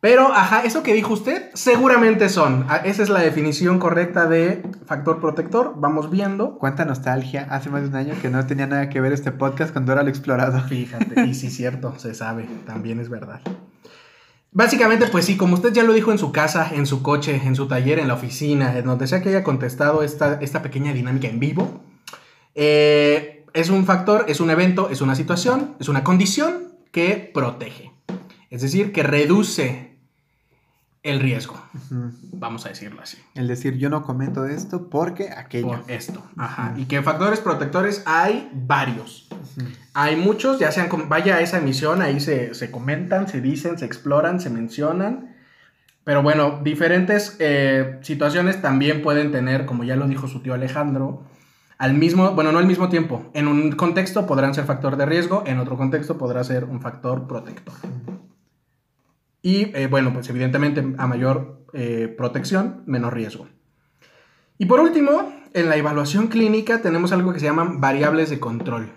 Pero, 0.00 0.32
ajá, 0.32 0.62
eso 0.62 0.82
que 0.82 0.94
dijo 0.94 1.12
usted, 1.12 1.50
seguramente 1.52 2.28
son. 2.28 2.64
Ah, 2.68 2.76
esa 2.76 3.02
es 3.02 3.10
la 3.10 3.20
definición 3.20 3.78
correcta 3.78 4.26
de 4.26 4.62
factor 4.86 5.20
protector. 5.20 5.74
Vamos 5.76 6.10
viendo. 6.10 6.58
Cuánta 6.58 6.86
nostalgia. 6.86 7.46
Hace 7.50 7.68
más 7.68 7.82
de 7.82 7.88
un 7.88 7.96
año 7.96 8.14
que 8.22 8.30
no 8.30 8.46
tenía 8.46 8.66
nada 8.66 8.88
que 8.88 9.00
ver 9.00 9.12
este 9.12 9.32
podcast 9.32 9.72
cuando 9.72 9.92
era 9.92 10.00
el 10.00 10.08
explorado. 10.08 10.58
Fíjate, 10.62 11.26
y 11.26 11.34
sí, 11.34 11.50
cierto, 11.50 11.98
se 11.98 12.14
sabe, 12.14 12.48
también 12.66 12.98
es 12.98 13.10
verdad. 13.10 13.40
Básicamente, 14.52 15.06
pues 15.06 15.26
sí, 15.26 15.36
como 15.36 15.54
usted 15.54 15.72
ya 15.72 15.84
lo 15.84 15.92
dijo 15.92 16.10
en 16.10 16.18
su 16.18 16.32
casa, 16.32 16.70
en 16.74 16.84
su 16.84 17.02
coche, 17.02 17.40
en 17.44 17.54
su 17.54 17.68
taller, 17.68 18.00
en 18.00 18.08
la 18.08 18.14
oficina, 18.14 18.76
en 18.76 18.84
donde 18.84 19.06
sea 19.06 19.22
que 19.22 19.28
haya 19.28 19.44
contestado 19.44 20.02
esta, 20.02 20.40
esta 20.40 20.60
pequeña 20.60 20.92
dinámica 20.92 21.28
en 21.28 21.38
vivo, 21.38 21.80
eh, 22.56 23.44
es 23.52 23.70
un 23.70 23.86
factor, 23.86 24.24
es 24.28 24.40
un 24.40 24.50
evento, 24.50 24.90
es 24.90 25.00
una 25.00 25.14
situación, 25.14 25.76
es 25.78 25.88
una 25.88 26.02
condición 26.02 26.74
que 26.90 27.30
protege. 27.32 27.92
Es 28.50 28.62
decir, 28.62 28.92
que 28.92 29.04
reduce 29.04 29.89
el 31.02 31.20
riesgo. 31.20 31.56
Vamos 32.32 32.66
a 32.66 32.70
decirlo 32.70 33.00
así. 33.00 33.16
El 33.34 33.48
decir, 33.48 33.78
yo 33.78 33.88
no 33.88 34.02
comento 34.02 34.46
esto 34.46 34.88
porque 34.90 35.30
aquello. 35.30 35.68
Por 35.68 35.90
esto. 35.90 36.22
Ajá. 36.36 36.74
Y 36.76 36.84
que 36.84 37.02
factores 37.02 37.40
protectores 37.40 38.02
hay 38.06 38.50
varios. 38.52 39.28
Hay 39.94 40.16
muchos, 40.16 40.58
ya 40.58 40.70
sean, 40.72 40.88
vaya 41.08 41.36
a 41.36 41.40
esa 41.40 41.58
emisión, 41.58 42.02
ahí 42.02 42.20
se, 42.20 42.70
comentan, 42.70 43.28
se 43.28 43.40
dicen, 43.40 43.78
se 43.78 43.86
exploran, 43.86 44.40
se 44.40 44.50
mencionan. 44.50 45.34
Pero 46.04 46.22
bueno, 46.22 46.60
diferentes 46.62 47.36
eh, 47.38 47.98
situaciones 48.02 48.60
también 48.60 49.02
pueden 49.02 49.32
tener, 49.32 49.66
como 49.66 49.84
ya 49.84 49.96
lo 49.96 50.06
dijo 50.06 50.28
su 50.28 50.40
tío 50.40 50.54
Alejandro, 50.54 51.24
al 51.78 51.94
mismo, 51.94 52.32
bueno, 52.32 52.52
no 52.52 52.58
al 52.58 52.66
mismo 52.66 52.90
tiempo. 52.90 53.30
En 53.32 53.48
un 53.48 53.72
contexto 53.72 54.26
podrán 54.26 54.54
ser 54.54 54.64
factor 54.64 54.96
de 54.96 55.06
riesgo, 55.06 55.44
en 55.46 55.58
otro 55.58 55.78
contexto 55.78 56.18
podrá 56.18 56.44
ser 56.44 56.64
un 56.64 56.80
factor 56.80 57.26
protector. 57.26 57.74
Y 59.42 59.76
eh, 59.76 59.86
bueno, 59.86 60.12
pues 60.12 60.28
evidentemente 60.28 60.84
a 60.98 61.06
mayor 61.06 61.64
eh, 61.72 62.12
protección, 62.16 62.82
menos 62.86 63.12
riesgo. 63.12 63.48
Y 64.58 64.66
por 64.66 64.80
último, 64.80 65.32
en 65.54 65.68
la 65.68 65.76
evaluación 65.76 66.28
clínica 66.28 66.82
tenemos 66.82 67.12
algo 67.12 67.32
que 67.32 67.40
se 67.40 67.46
llaman 67.46 67.80
variables 67.80 68.30
de 68.30 68.38
control. 68.38 68.92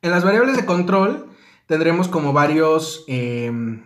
En 0.00 0.10
las 0.10 0.24
variables 0.24 0.56
de 0.56 0.64
control 0.64 1.26
tendremos 1.66 2.08
como 2.08 2.32
varios 2.32 3.04
em, 3.08 3.84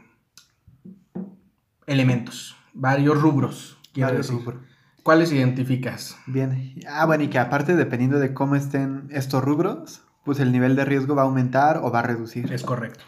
elementos, 1.87 2.57
varios 2.73 3.21
rubros. 3.21 3.79
Varios 3.97 4.31
rubros. 4.31 4.57
¿Cuáles 5.03 5.33
identificas? 5.33 6.17
Bien. 6.27 6.77
Ah, 6.89 7.07
bueno, 7.07 7.25
y 7.25 7.29
que 7.29 7.39
aparte, 7.39 7.75
dependiendo 7.75 8.21
de 8.21 8.33
cómo 8.33 8.55
estén 8.55 9.09
estos 9.11 9.43
rubros, 9.43 10.03
pues 10.25 10.39
el 10.39 10.53
nivel 10.53 10.77
de 10.77 10.85
riesgo 10.85 11.17
va 11.17 11.23
a 11.23 11.25
aumentar 11.25 11.79
o 11.83 11.91
va 11.91 12.01
a 12.01 12.03
reducir. 12.03 12.53
Es 12.53 12.63
correcto. 12.63 13.05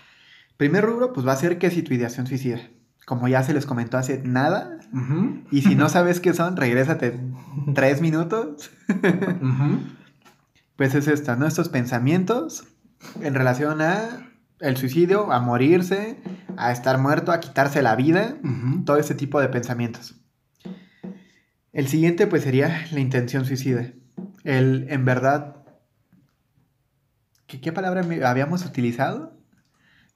Primer 0.56 0.84
rubro, 0.84 1.12
pues 1.12 1.26
va 1.26 1.32
a 1.32 1.36
ser 1.36 1.58
que 1.58 1.70
si 1.70 1.82
tu 1.82 1.94
ideación 1.94 2.26
suicida. 2.26 2.60
Como 3.06 3.28
ya 3.28 3.42
se 3.42 3.52
les 3.52 3.66
comentó 3.66 3.98
hace 3.98 4.22
nada, 4.24 4.78
y 5.50 5.62
si 5.62 5.74
no 5.74 5.88
sabes 5.88 6.20
qué 6.20 6.32
son, 6.32 6.56
regrésate 6.56 7.20
tres 7.74 8.00
minutos. 8.00 8.70
Pues 10.76 10.92
es 10.96 11.06
esto, 11.06 11.36
¿no? 11.36 11.46
Estos 11.46 11.68
pensamientos 11.68 12.66
en 13.20 13.34
relación 13.34 13.80
a 13.80 14.28
el 14.58 14.76
suicidio, 14.76 15.30
a 15.30 15.38
morirse, 15.38 16.20
a 16.56 16.72
estar 16.72 16.98
muerto, 16.98 17.30
a 17.30 17.38
quitarse 17.40 17.82
la 17.82 17.94
vida, 17.94 18.36
todo 18.84 18.96
ese 18.96 19.14
tipo 19.14 19.40
de 19.40 19.48
pensamientos. 19.48 20.16
El 21.72 21.88
siguiente 21.88 22.26
pues 22.26 22.42
sería 22.42 22.86
la 22.92 23.00
intención 23.00 23.44
suicida. 23.44 23.92
El 24.42 24.86
en 24.90 25.04
verdad... 25.04 25.56
¿Qué, 27.46 27.60
qué 27.60 27.72
palabra 27.72 28.04
habíamos 28.28 28.64
utilizado? 28.64 29.33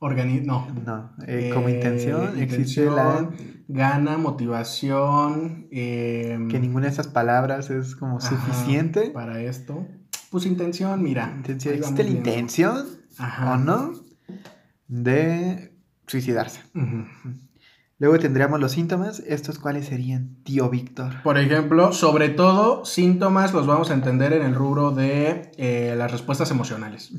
Organi- 0.00 0.44
no. 0.44 0.66
No, 0.86 1.12
eh, 1.26 1.50
como 1.52 1.68
Eh, 1.68 1.72
intención 1.76 2.38
existe 2.40 2.84
la... 2.86 3.28
Gana, 3.70 4.16
motivación. 4.16 5.66
em, 5.70 6.48
Que 6.48 6.58
ninguna 6.60 6.86
de 6.86 6.92
esas 6.92 7.08
palabras 7.08 7.68
es 7.70 7.96
como 7.96 8.18
ajá, 8.18 8.28
suficiente. 8.30 9.10
Para 9.10 9.42
esto. 9.42 9.86
Pues 10.30 10.46
intención, 10.46 11.02
mira. 11.02 11.32
Intención- 11.36 11.74
¿Existe 11.74 12.04
la 12.04 12.10
intención 12.10 12.86
Ajá. 13.18 13.52
o 13.52 13.56
no 13.58 13.92
de 14.86 15.74
suicidarse? 16.06 16.60
Ujú. 16.74 17.04
Luego 18.00 18.18
tendríamos 18.20 18.60
los 18.60 18.72
síntomas. 18.72 19.20
¿Estos 19.26 19.58
cuáles 19.58 19.86
serían, 19.86 20.36
tío 20.44 20.70
Víctor? 20.70 21.20
Por 21.24 21.36
ejemplo, 21.36 21.92
sobre 21.92 22.28
todo, 22.28 22.84
síntomas 22.84 23.52
los 23.52 23.66
vamos 23.66 23.90
a 23.90 23.94
entender 23.94 24.32
en 24.32 24.42
el 24.42 24.54
rubro 24.54 24.92
de 24.92 25.50
eh, 25.56 25.94
las 25.98 26.12
respuestas 26.12 26.52
emocionales. 26.52 27.12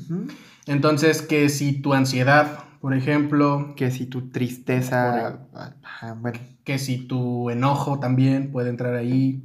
Entonces, 0.66 1.20
que 1.20 1.50
si 1.50 1.82
tu 1.82 1.92
ansiedad, 1.92 2.64
por 2.80 2.94
ejemplo, 2.94 3.74
Que 3.76 3.90
si 3.90 4.06
tu 4.06 4.30
tristeza... 4.30 5.40
bueno, 6.16 6.38
que 6.64 6.78
si 6.78 7.06
tu 7.06 7.50
enojo 7.50 8.00
también 8.00 8.50
puede 8.50 8.70
entrar 8.70 8.94
ahí, 8.94 9.42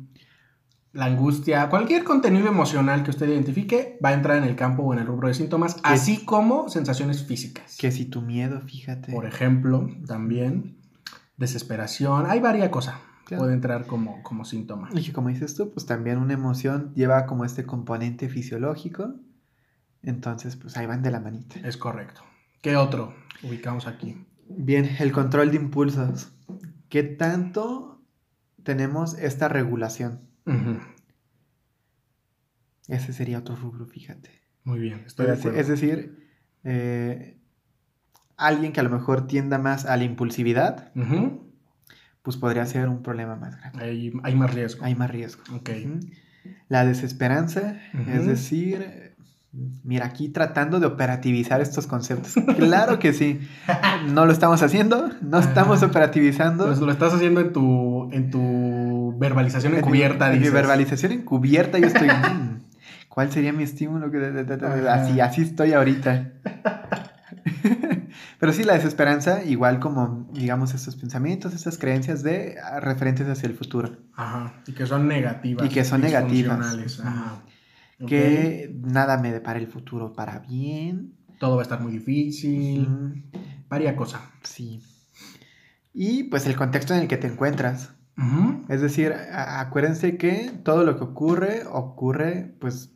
la 0.93 1.06
angustia, 1.06 1.67
cualquier 1.69 2.06
contenido 2.06 2.48
emocional 2.48 3.04
que 3.04 3.10
usted 3.10 3.28
identifique 3.28 4.00
va 4.04 4.10
a 4.10 4.13
entrar 4.13 4.38
en 4.38 4.45
el 4.45 4.56
campo 4.56 4.84
o 4.84 4.93
en 4.93 5.00
el 5.00 5.06
rubro 5.08 5.28
de 5.28 5.34
síntomas, 5.34 5.76
así 5.84 6.24
como 6.24 6.69
sensaciones 6.69 7.26
físicas. 7.26 7.76
que 7.78 7.91
si 7.91 8.06
tu 8.06 8.21
miedo, 8.21 8.62
fíjate. 8.62 9.12
Por 9.12 9.26
ejemplo, 9.26 9.89
también 10.08 10.78
desesperación, 11.38 12.26
hay 12.28 12.39
varias 12.39 12.69
cosas. 12.69 12.95
Claro. 13.26 13.43
Puede 13.43 13.56
entrar 13.56 13.88
como, 13.88 14.21
como 14.21 14.45
síntoma. 14.45 14.89
Y 14.93 15.12
como 15.12 15.30
dices 15.30 15.56
tú, 15.56 15.71
pues 15.74 15.86
también 15.88 16.19
una 16.19 16.34
emoción 16.34 16.93
lleva 16.93 17.26
como 17.26 17.43
este 17.43 17.65
componente 17.65 18.30
fisiológico. 18.30 19.15
Entonces, 20.04 20.56
pues 20.56 20.78
ahí 20.78 20.86
van 20.86 21.02
de 21.02 21.10
la 21.10 21.19
manita. 21.19 21.60
Es 21.67 21.76
correcto. 21.78 22.21
¿Qué 22.62 22.76
otro 22.76 23.15
ubicamos 23.41 23.88
aquí? 23.88 24.24
Bien, 24.48 24.88
el 25.00 25.12
control 25.12 25.50
de 25.50 25.58
impulsos. 25.58 26.32
¿Qué 26.89 27.02
tanto 27.02 28.04
tenemos 28.63 29.15
esta 29.17 29.48
regulación? 29.50 30.21
Ese 32.88 33.13
sería 33.13 33.39
otro 33.39 33.56
rubro, 33.56 33.88
fíjate. 33.88 34.30
Muy 34.63 34.80
bien, 34.80 35.04
estoy 35.06 35.26
de 35.28 35.34
Es, 35.34 35.39
acuerdo. 35.39 35.60
es 35.60 35.67
decir, 35.67 36.30
eh, 36.63 37.39
alguien 38.38 38.71
que 38.74 38.80
a 38.80 38.84
lo 38.84 38.89
mejor 38.89 39.28
tienda 39.28 39.58
más 39.58 39.86
a 39.86 39.95
la 39.98 40.04
impulsividad, 40.04 40.91
pues 42.21 42.38
podría 42.38 42.65
ser 42.65 42.89
un 42.89 43.02
problema 43.04 43.36
más 43.36 43.56
grande. 43.58 43.84
hay, 43.84 44.13
hay 44.24 44.36
más 44.36 44.54
riesgo. 44.54 44.84
Hay 44.84 44.95
más 44.95 45.10
riesgo. 45.12 45.43
Ok. 45.56 45.69
Ujú. 45.86 46.00
La 46.69 46.86
desesperanza, 46.86 47.78
es 48.08 48.26
decir, 48.26 49.13
mira, 49.84 50.06
aquí 50.06 50.30
tratando 50.30 50.80
de 50.80 50.86
operativizar 50.88 51.60
estos 51.62 51.88
conceptos. 51.88 52.34
Claro 52.58 53.00
que 53.00 53.13
sí. 53.13 53.39
No 54.13 54.26
lo 54.26 54.32
estamos 54.32 54.62
haciendo, 54.62 55.10
no 55.21 55.39
estamos 55.39 55.82
operativizando. 55.84 56.65
Pues 56.67 56.80
lo 56.80 56.91
estás 56.91 57.13
haciendo 57.13 57.41
en 57.41 57.54
tu, 57.54 58.10
en 58.12 58.30
tu 58.32 59.15
verbalización 59.17 59.71
En 59.74 59.78
mi- 59.78 59.80
encubierta, 59.80 60.28
en 60.28 60.34
mi 60.34 60.38
dices. 60.39 60.54
verbalización 60.54 61.12
encubierta, 61.13 61.80
yo 61.80 61.88
estoy. 61.88 62.08
"Mm, 62.10 62.60
¿Cuál 63.10 63.32
sería 63.32 63.54
mi 63.54 63.63
estímulo? 63.63 64.12
Así, 64.89 65.19
así 65.21 65.41
estoy 65.41 65.71
ahorita. 65.74 66.32
Pero 68.45 68.53
sí, 68.53 68.63
la 68.63 68.75
desesperanza, 68.75 69.43
igual 69.43 69.79
como, 69.79 70.29
digamos, 70.31 70.75
estos 70.75 70.95
pensamientos, 70.95 71.55
estas 71.55 71.79
creencias 71.79 72.21
de 72.21 72.58
ah, 72.63 72.79
referentes 72.79 73.27
hacia 73.27 73.49
el 73.49 73.55
futuro. 73.55 73.97
Ajá. 74.15 74.62
Y 74.67 74.73
que 74.73 74.86
son 74.86 75.08
negativas. 75.08 75.65
Y 75.65 75.69
que 75.73 75.84
son 75.84 76.01
negativas. 76.01 76.99
Ajá. 77.03 77.41
Que 78.05 78.71
nada 78.84 79.17
me 79.17 79.31
depara 79.31 79.58
el 79.58 79.65
futuro 79.65 80.13
para 80.13 80.38
bien. 80.38 81.15
Todo 81.39 81.55
va 81.55 81.62
a 81.62 81.63
estar 81.63 81.81
muy 81.81 81.91
difícil. 81.91 83.25
Varia 83.67 83.95
cosa. 83.95 84.21
Sí. 84.43 84.79
Y 85.91 86.25
pues 86.25 86.45
el 86.45 86.55
contexto 86.55 86.93
en 86.93 86.99
el 86.99 87.08
que 87.08 87.17
te 87.17 87.25
encuentras. 87.25 87.93
Ujú. 88.15 88.63
Es 88.69 88.79
decir, 88.79 89.12
acuérdense 89.34 90.17
que 90.17 90.51
todo 90.63 90.84
lo 90.84 90.97
que 90.97 91.03
ocurre, 91.03 91.63
ocurre 91.67 92.55
pues 92.60 92.91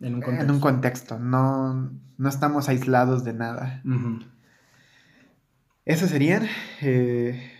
En 0.00 0.14
un 0.14 0.22
en 0.22 0.22
contexto. 0.22 0.52
un 0.54 0.60
contexto. 0.60 1.18
No, 1.18 1.92
no 2.16 2.28
estamos 2.30 2.70
aislados 2.70 3.24
de 3.24 3.34
nada. 3.34 3.82
Ujú. 3.84 4.20
Esos 5.86 6.10
serían, 6.10 6.46
eh, 6.82 7.52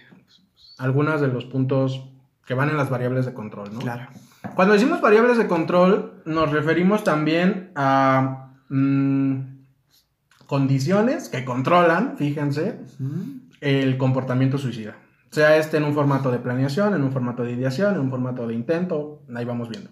Algunos 0.78 1.20
de 1.20 1.28
los 1.28 1.46
puntos 1.46 2.10
que 2.44 2.54
van 2.54 2.68
en 2.68 2.76
las 2.76 2.90
variables 2.90 3.24
de 3.24 3.32
control, 3.32 3.72
¿no? 3.72 3.78
claro. 3.80 4.08
Cuando 4.54 4.74
decimos 4.74 5.00
variables 5.00 5.38
de 5.38 5.46
control, 5.46 6.22
nos 6.24 6.50
referimos 6.50 7.02
también 7.02 7.70
a 7.74 8.52
mm, 8.68 9.40
condiciones 10.46 11.28
que 11.28 11.44
controlan, 11.44 12.16
fíjense, 12.16 12.80
el 13.60 13.96
comportamiento 13.96 14.58
suicida. 14.58 14.96
Sea 15.30 15.56
este 15.56 15.78
en 15.78 15.84
un 15.84 15.94
formato 15.94 16.30
de 16.30 16.38
planeación, 16.38 16.94
en 16.94 17.02
un 17.02 17.12
formato 17.12 17.42
de 17.42 17.52
ideación, 17.52 17.94
en 17.94 18.00
un 18.00 18.10
formato 18.10 18.46
de 18.46 18.54
intento, 18.54 19.22
ahí 19.34 19.44
vamos 19.44 19.68
viendo. 19.68 19.90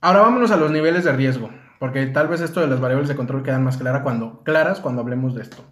Ahora 0.00 0.20
vámonos 0.20 0.50
a 0.50 0.56
los 0.56 0.70
niveles 0.70 1.04
de 1.04 1.12
riesgo, 1.12 1.50
porque 1.78 2.06
tal 2.06 2.28
vez 2.28 2.40
esto 2.40 2.60
de 2.60 2.66
las 2.68 2.80
variables 2.80 3.08
de 3.08 3.16
control 3.16 3.42
quedan 3.42 3.64
más 3.64 3.76
clara 3.76 4.02
cuando, 4.02 4.42
claras 4.44 4.80
cuando 4.80 5.00
hablemos 5.00 5.34
de 5.34 5.42
esto. 5.42 5.64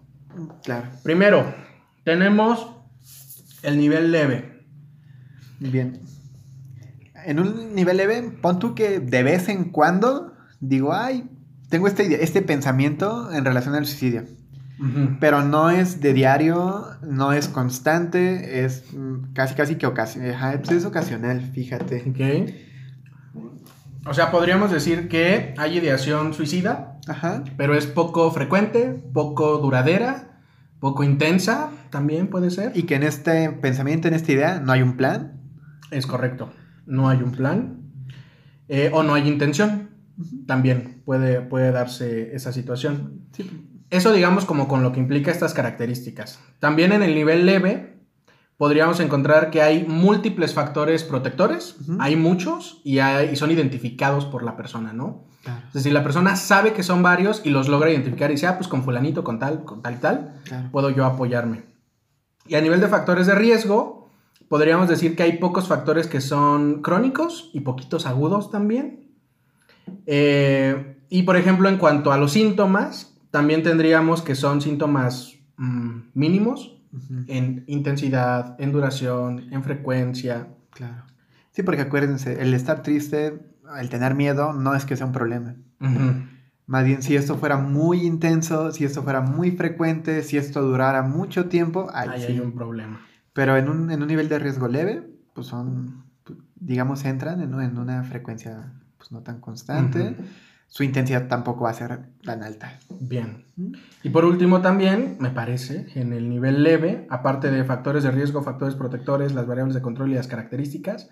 Claro. 0.63 0.87
Primero, 1.03 1.53
tenemos 2.03 2.67
el 3.63 3.77
nivel 3.77 4.11
leve. 4.11 4.65
Bien. 5.59 5.99
En 7.25 7.39
un 7.39 7.73
nivel 7.75 7.97
leve, 7.97 8.21
pon 8.41 8.59
tú 8.59 8.75
que 8.75 8.99
de 8.99 9.23
vez 9.23 9.47
en 9.49 9.65
cuando 9.65 10.33
digo, 10.59 10.93
ay, 10.93 11.29
tengo 11.69 11.87
este, 11.87 12.03
ide- 12.05 12.23
este 12.23 12.41
pensamiento 12.41 13.31
en 13.31 13.45
relación 13.45 13.75
al 13.75 13.85
suicidio. 13.85 14.23
Pero 15.21 15.43
no 15.45 15.69
es 15.69 16.01
de 16.01 16.11
diario, 16.13 16.87
no 17.03 17.31
es 17.31 17.47
constante, 17.47 18.65
es 18.65 18.83
mm, 18.93 19.31
casi 19.33 19.55
casi 19.55 19.75
que 19.75 19.85
ocasional. 19.85 20.33
Ajá, 20.33 20.57
pues 20.57 20.71
es 20.71 20.83
ocasional, 20.83 21.39
fíjate. 21.53 22.03
Ok. 22.09 23.39
O 24.05 24.13
sea, 24.13 24.29
podríamos 24.31 24.71
decir 24.71 25.07
que 25.07 25.53
hay 25.57 25.77
ideación 25.77 26.33
suicida, 26.33 26.92
Ajá. 27.07 27.43
pero 27.57 27.75
es 27.75 27.85
poco 27.85 28.31
frecuente, 28.31 29.03
poco 29.13 29.57
duradera, 29.57 30.39
poco 30.79 31.03
intensa, 31.03 31.69
también 31.89 32.27
puede 32.27 32.49
ser. 32.49 32.71
Y 32.75 32.83
que 32.83 32.95
en 32.95 33.03
este 33.03 33.49
pensamiento, 33.51 34.07
en 34.07 34.13
esta 34.13 34.31
idea, 34.31 34.59
no 34.59 34.71
hay 34.71 34.81
un 34.81 34.95
plan. 34.97 35.41
Es 35.91 36.05
correcto. 36.07 36.51
No 36.85 37.09
hay 37.09 37.21
un 37.21 37.31
plan. 37.31 37.79
eh, 38.67 38.89
o 38.93 39.03
no 39.03 39.13
hay 39.13 39.27
intención. 39.27 39.89
También 40.47 41.01
puede, 41.05 41.41
puede 41.41 41.71
darse 41.71 42.35
esa 42.35 42.51
situación. 42.51 43.21
Sí. 43.31 43.49
Eso 43.89 44.11
digamos 44.11 44.45
como 44.45 44.67
con 44.67 44.81
lo 44.83 44.91
que 44.91 44.99
implica 44.99 45.31
estas 45.31 45.53
características. 45.53 46.39
También 46.59 46.91
en 46.93 47.03
el 47.03 47.13
nivel 47.15 47.45
leve 47.45 47.92
podríamos 48.63 49.01
encontrar 49.01 49.49
que 49.51 49.61
hay 49.61 49.83
múltiples 49.85 50.53
factores 50.53 51.03
protectores, 51.03 51.75
hay 51.99 52.15
muchos 52.15 52.79
y, 52.85 52.99
hay- 52.99 53.31
y 53.33 53.35
son 53.35 53.51
identificados 53.51 54.23
por 54.25 54.41
la 54.43 54.55
persona, 54.55 54.93
¿no? 54.93 55.25
Claro, 55.43 55.63
Es 55.67 55.73
decir, 55.73 55.91
la 55.91 56.01
persona 56.01 56.37
sabe 56.37 56.71
que 56.71 56.81
son 56.81 57.03
varios 57.03 57.41
y 57.43 57.49
los 57.49 57.67
logra 57.67 57.91
identificar 57.91 58.29
y 58.29 58.35
dice, 58.35 58.47
ah, 58.47 58.55
pues 58.57 58.69
con 58.69 58.81
fulanito, 58.83 59.21
con 59.25 59.37
tal, 59.37 59.65
con 59.65 59.81
tal 59.81 59.95
y 59.95 59.97
tal, 59.97 60.39
claro. 60.45 60.69
puedo 60.71 60.89
yo 60.91 61.03
apoyarme. 61.05 61.65
Y 62.47 62.55
a 62.55 62.61
nivel 62.61 62.79
de 62.79 62.87
factores 62.87 63.27
de 63.27 63.35
riesgo, 63.35 64.09
podríamos 64.47 64.87
decir 64.87 65.17
que 65.17 65.23
hay 65.23 65.33
pocos 65.39 65.67
factores 65.67 66.07
que 66.07 66.21
son 66.21 66.81
crónicos 66.81 67.49
y 67.53 67.59
poquitos 67.59 68.05
agudos 68.05 68.49
también. 68.49 69.09
Eh, 70.05 71.01
y 71.09 71.23
por 71.23 71.35
ejemplo, 71.35 71.67
en 71.67 71.77
cuanto 71.77 72.13
a 72.13 72.17
los 72.17 72.31
síntomas, 72.31 73.13
también 73.29 73.61
tendríamos 73.63 74.21
que 74.21 74.35
son 74.35 74.61
síntomas 74.61 75.33
mm, 75.57 75.99
mínimos 76.13 76.77
En 77.27 77.63
intensidad, 77.67 78.55
en 78.59 78.71
duración, 78.71 79.51
en 79.51 79.63
frecuencia. 79.63 80.47
Claro. 80.71 81.03
Sí, 81.51 81.63
porque 81.63 81.81
acuérdense, 81.81 82.41
el 82.41 82.53
estar 82.53 82.83
triste, 82.83 83.39
el 83.79 83.89
tener 83.89 84.15
miedo, 84.15 84.53
no 84.53 84.75
es 84.75 84.85
que 84.85 84.95
sea 84.95 85.05
un 85.05 85.11
problema. 85.11 85.55
Ujú. 85.79 86.13
Más 86.65 86.85
bien, 86.85 87.01
si 87.03 87.15
esto 87.15 87.37
fuera 87.37 87.57
muy 87.57 88.01
intenso, 88.05 88.71
si 88.71 88.85
esto 88.85 89.03
fuera 89.03 89.21
muy 89.21 89.51
frecuente, 89.51 90.23
si 90.23 90.37
esto 90.37 90.61
durara 90.61 91.01
mucho 91.03 91.49
tiempo, 91.49 91.89
ahí 91.93 92.09
Ahí 92.09 92.21
sí. 92.21 92.25
hay 92.33 92.39
un 92.39 92.53
problema. 92.53 93.01
Pero 93.33 93.57
en 93.57 93.69
un, 93.69 93.91
en 93.91 94.01
un 94.01 94.07
nivel 94.07 94.29
de 94.29 94.39
riesgo 94.39 94.67
leve, 94.67 95.09
pues 95.33 95.47
son, 95.47 96.05
pues, 96.23 96.39
digamos, 96.55 97.03
entran 97.05 97.41
en, 97.41 97.53
en 97.59 97.77
una 97.77 98.03
frecuencia 98.03 98.71
pues, 98.97 99.11
no 99.11 99.21
tan 99.21 99.41
constante. 99.41 100.11
Ujú. 100.11 100.23
Su 100.73 100.83
intensidad 100.83 101.27
tampoco 101.27 101.65
va 101.65 101.69
a 101.69 101.75
ser 101.75 101.99
tan 102.23 102.41
alta. 102.41 102.79
Bien. 102.89 103.45
Y 104.01 104.09
por 104.09 104.25
último 104.25 104.61
también, 104.61 105.17
me 105.19 105.29
parece, 105.29 105.85
en 105.93 106.13
el 106.13 106.27
nivel 106.27 106.63
leve, 106.63 107.05
aparte 107.11 107.51
de 107.51 107.63
factores 107.63 108.01
de 108.01 108.09
riesgo, 108.09 108.41
factores 108.41 108.73
protectores, 108.73 109.35
las 109.35 109.45
variables 109.45 109.75
de 109.75 109.83
control 109.83 110.09
y 110.09 110.15
las 110.15 110.25
características, 110.25 111.11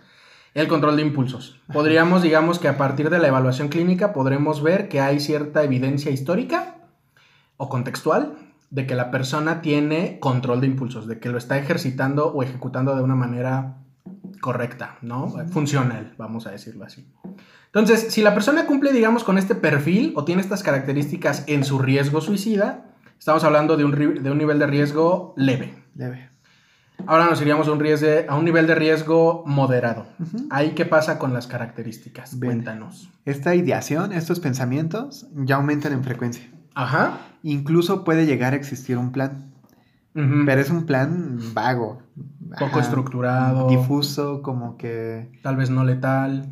el 0.56 0.68
control 0.68 0.96
de 0.96 1.04
impulsos. 1.04 1.62
Podríamos, 1.72 2.24
digamos 2.24 2.58
que 2.58 2.70
a 2.70 2.78
partir 2.80 3.12
de 3.12 3.20
la 3.20 3.28
evaluación 3.28 3.68
clínica 3.68 4.14
podremos 4.14 4.64
ver 4.64 4.90
que 4.90 5.00
hay 5.00 5.20
cierta 5.20 5.64
evidencia 5.64 6.10
histórica 6.10 6.78
o 7.58 7.70
contextual 7.70 8.40
de 8.72 8.88
que 8.88 8.96
la 8.96 9.12
persona 9.12 9.62
tiene 9.62 10.18
control 10.20 10.62
de 10.62 10.66
impulsos, 10.66 11.06
de 11.06 11.20
que 11.20 11.30
lo 11.30 11.38
está 11.38 11.60
ejercitando 11.60 12.34
o 12.34 12.42
ejecutando 12.42 12.96
de 12.96 13.04
una 13.04 13.16
manera 13.16 13.81
correcta, 14.40 14.98
¿no? 15.02 15.30
Funcional, 15.52 16.14
vamos 16.18 16.48
a 16.48 16.52
decirlo 16.52 16.86
así. 16.86 17.06
Entonces, 17.66 18.14
si 18.14 18.22
la 18.22 18.34
persona 18.34 18.66
cumple, 18.66 18.92
digamos, 18.92 19.24
con 19.24 19.38
este 19.38 19.56
perfil 19.56 20.14
o 20.16 20.26
tiene 20.26 20.42
estas 20.42 20.64
características 20.64 21.44
en 21.48 21.64
su 21.64 21.80
riesgo 21.80 22.22
suicida, 22.22 22.86
estamos 23.18 23.44
hablando 23.44 23.78
de 23.78 23.86
un, 23.86 24.24
de 24.24 24.32
un 24.32 24.38
nivel 24.38 24.60
de 24.60 24.68
riesgo 24.68 25.34
leve. 25.38 25.74
Leve. 25.96 26.32
Ahora 27.08 27.26
nos 27.26 27.42
iríamos 27.42 27.68
a 27.68 27.72
un, 27.72 27.80
riesgo, 27.80 28.08
a 28.28 28.36
un 28.36 28.46
nivel 28.46 28.68
de 28.68 28.76
riesgo 28.76 29.44
moderado. 29.46 30.06
Ahí, 30.50 30.72
¿qué 30.72 30.86
pasa 30.86 31.18
con 31.18 31.34
las 31.34 31.48
características? 31.48 32.40
Bien. 32.40 32.54
Cuéntanos. 32.54 33.10
Esta 33.26 33.56
ideación, 33.56 34.14
estos 34.14 34.40
pensamientos, 34.40 35.28
ya 35.34 35.56
aumentan 35.56 35.94
en 35.94 36.04
frecuencia. 36.04 36.50
Ajá. 36.76 37.20
Incluso 37.44 38.04
puede 38.04 38.26
llegar 38.26 38.54
a 38.54 38.56
existir 38.56 38.98
un 38.98 39.12
plan, 39.12 39.52
pero 40.14 40.62
es 40.62 40.70
un 40.70 40.86
plan 40.86 41.40
vago. 41.54 42.02
Poco 42.60 42.66
Ajá, 42.78 42.80
estructurado. 42.82 43.70
Difuso, 43.70 44.42
como 44.42 44.78
que... 44.78 45.32
Tal 45.42 45.56
vez 45.56 45.70
no 45.70 45.84
letal. 45.84 46.48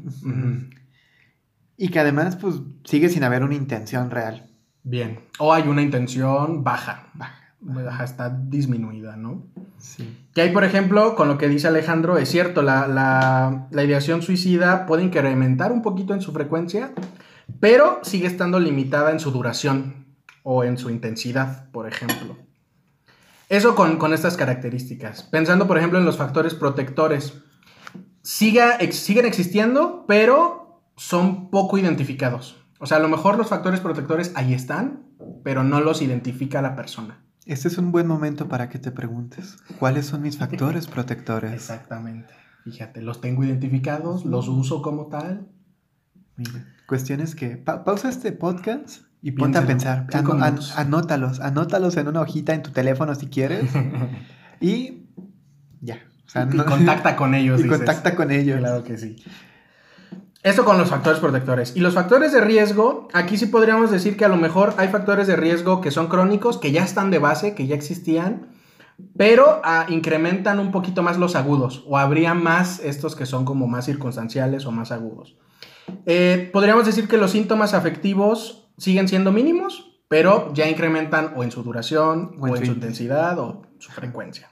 Y 1.78 1.90
que 1.90 2.00
además, 2.00 2.36
pues, 2.36 2.56
sigue 2.84 3.10
sin 3.10 3.24
haber 3.24 3.44
una 3.44 3.56
intención 3.56 4.10
real. 4.12 4.50
Bien. 4.84 5.20
O 5.40 5.54
hay 5.54 5.68
una 5.68 5.82
intención 5.82 6.64
baja. 6.64 7.08
Baja. 7.14 7.36
Baja, 7.62 8.04
está 8.06 8.30
disminuida, 8.30 9.18
¿no? 9.18 9.44
Sí. 9.78 10.28
Que 10.34 10.42
hay, 10.42 10.52
por 10.54 10.64
ejemplo, 10.64 11.16
con 11.16 11.28
lo 11.28 11.38
que 11.38 11.50
dice 11.50 11.68
Alejandro, 11.68 12.18
es 12.18 12.30
cierto, 12.30 12.62
la, 12.62 12.88
la- 12.88 13.68
la 13.70 13.84
ideación 13.84 14.22
suicida 14.22 14.86
puede 14.86 15.04
incrementar 15.04 15.72
un 15.74 15.82
poquito 15.82 16.14
en 16.14 16.22
su 16.22 16.32
frecuencia, 16.32 16.94
pero 17.60 18.00
sigue 18.04 18.28
estando 18.28 18.60
limitada 18.62 19.12
en 19.12 19.20
su 19.20 19.32
duración 19.32 20.06
o 20.44 20.64
en 20.64 20.78
su 20.78 20.90
intensidad, 20.90 21.70
por 21.72 21.86
ejemplo. 21.88 22.38
Eso 23.50 23.76
con, 23.76 23.98
con 23.98 24.14
estas 24.14 24.38
características. 24.38 25.24
Pensando, 25.24 25.68
por 25.68 25.78
ejemplo, 25.78 25.98
en 26.00 26.06
los 26.06 26.18
factores 26.18 26.54
protectores. 26.54 27.34
Siga, 28.22 28.78
ex- 28.80 28.98
siguen 28.98 29.26
existiendo, 29.26 30.06
pero 30.08 30.84
son 30.96 31.50
poco 31.50 31.78
identificados. 31.78 32.64
O 32.80 32.86
sea, 32.86 32.98
a 32.98 33.02
lo 33.02 33.10
mejor 33.10 33.38
los 33.38 33.50
factores 33.50 33.80
protectores 33.80 34.32
ahí 34.36 34.54
están, 34.54 35.04
pero 35.44 35.64
no 35.64 35.82
los 35.82 36.02
identifica 36.02 36.62
la 36.62 36.76
persona. 36.76 37.24
Este 37.46 37.68
es 37.68 37.78
un 37.78 37.92
buen 37.92 38.06
momento 38.08 38.48
para 38.48 38.70
que 38.70 38.78
te 38.78 38.92
preguntes, 38.92 39.58
¿cuáles 39.80 40.06
son 40.06 40.22
mis 40.22 40.38
factores 40.38 40.88
protectores? 40.96 41.52
Exactamente. 41.54 42.34
Fíjate, 42.64 43.02
los 43.02 43.20
tengo 43.22 43.44
identificados, 43.44 44.26
los 44.26 44.48
uso 44.48 44.82
como 44.82 45.08
tal. 45.08 45.48
Mira, 46.36 46.68
cuestiones 46.88 47.34
que... 47.36 47.58
pa- 47.58 47.84
pausa 47.84 48.10
este 48.10 48.32
podcast 48.32 49.04
y 49.22 49.32
ponte 49.32 49.58
a 49.58 49.66
pensar. 49.66 50.08
An- 50.14 50.60
anótalos, 50.76 51.40
anótalos 51.40 51.98
en 51.98 52.08
una 52.08 52.22
hojita 52.22 52.54
en 52.54 52.64
tu 52.64 52.72
teléfono 52.72 53.14
si 53.16 53.28
quieres. 53.28 53.66
y 54.62 55.04
ya. 55.82 56.00
O 56.26 56.30
sea, 56.30 56.48
y 56.52 56.56
no- 56.56 56.66
contacta 56.68 57.16
con 57.16 57.34
ellos. 57.36 57.60
y 57.60 57.64
dices. 57.64 57.78
contacta 57.78 58.16
con 58.16 58.32
ellos. 58.32 58.60
Claro 58.60 58.84
que 58.84 58.98
sí. 58.98 59.16
Esto 60.42 60.64
con 60.64 60.78
los 60.78 60.90
factores 60.90 61.20
protectores. 61.20 61.76
Y 61.76 61.82
los 61.82 61.94
factores 61.96 62.32
de 62.32 62.40
riesgo, 62.40 63.10
aquí 63.14 63.36
sí 63.38 63.48
podríamos 63.48 63.92
decir 63.92 64.16
que 64.16 64.24
a 64.24 64.30
lo 64.30 64.38
mejor 64.38 64.74
hay 64.78 64.88
factores 64.88 65.28
de 65.28 65.36
riesgo 65.36 65.82
que 65.82 65.92
son 65.92 66.08
crónicos, 66.08 66.58
que 66.58 66.72
ya 66.72 66.84
están 66.86 67.12
de 67.12 67.20
base, 67.20 67.56
que 67.56 67.68
ya 67.68 67.76
existían, 67.76 68.48
pero 69.18 69.60
ah, 69.66 69.86
incrementan 69.90 70.60
un 70.60 70.72
poquito 70.72 71.04
más 71.04 71.18
los 71.18 71.36
agudos, 71.36 71.84
o 71.88 71.98
habría 71.98 72.36
más 72.36 72.80
estos 72.80 73.18
que 73.18 73.26
son 73.26 73.44
como 73.44 73.68
más 73.68 73.86
circunstanciales 73.86 74.66
o 74.66 74.72
más 74.72 74.94
agudos. 74.94 75.36
Eh, 76.06 76.50
podríamos 76.54 76.86
decir 76.86 77.10
que 77.10 77.18
los 77.18 77.32
síntomas 77.32 77.74
afectivos 77.74 78.69
siguen 78.80 79.08
siendo 79.08 79.32
mínimos, 79.32 80.00
pero 80.08 80.52
ya 80.54 80.68
incrementan 80.68 81.34
o 81.36 81.44
en 81.44 81.52
su 81.52 81.62
duración, 81.62 82.36
o 82.40 82.48
en, 82.48 82.66
su 82.66 82.72
intensidad, 82.72 83.38
o 83.38 83.62
su 83.78 83.92
frecuencia. 83.92 84.50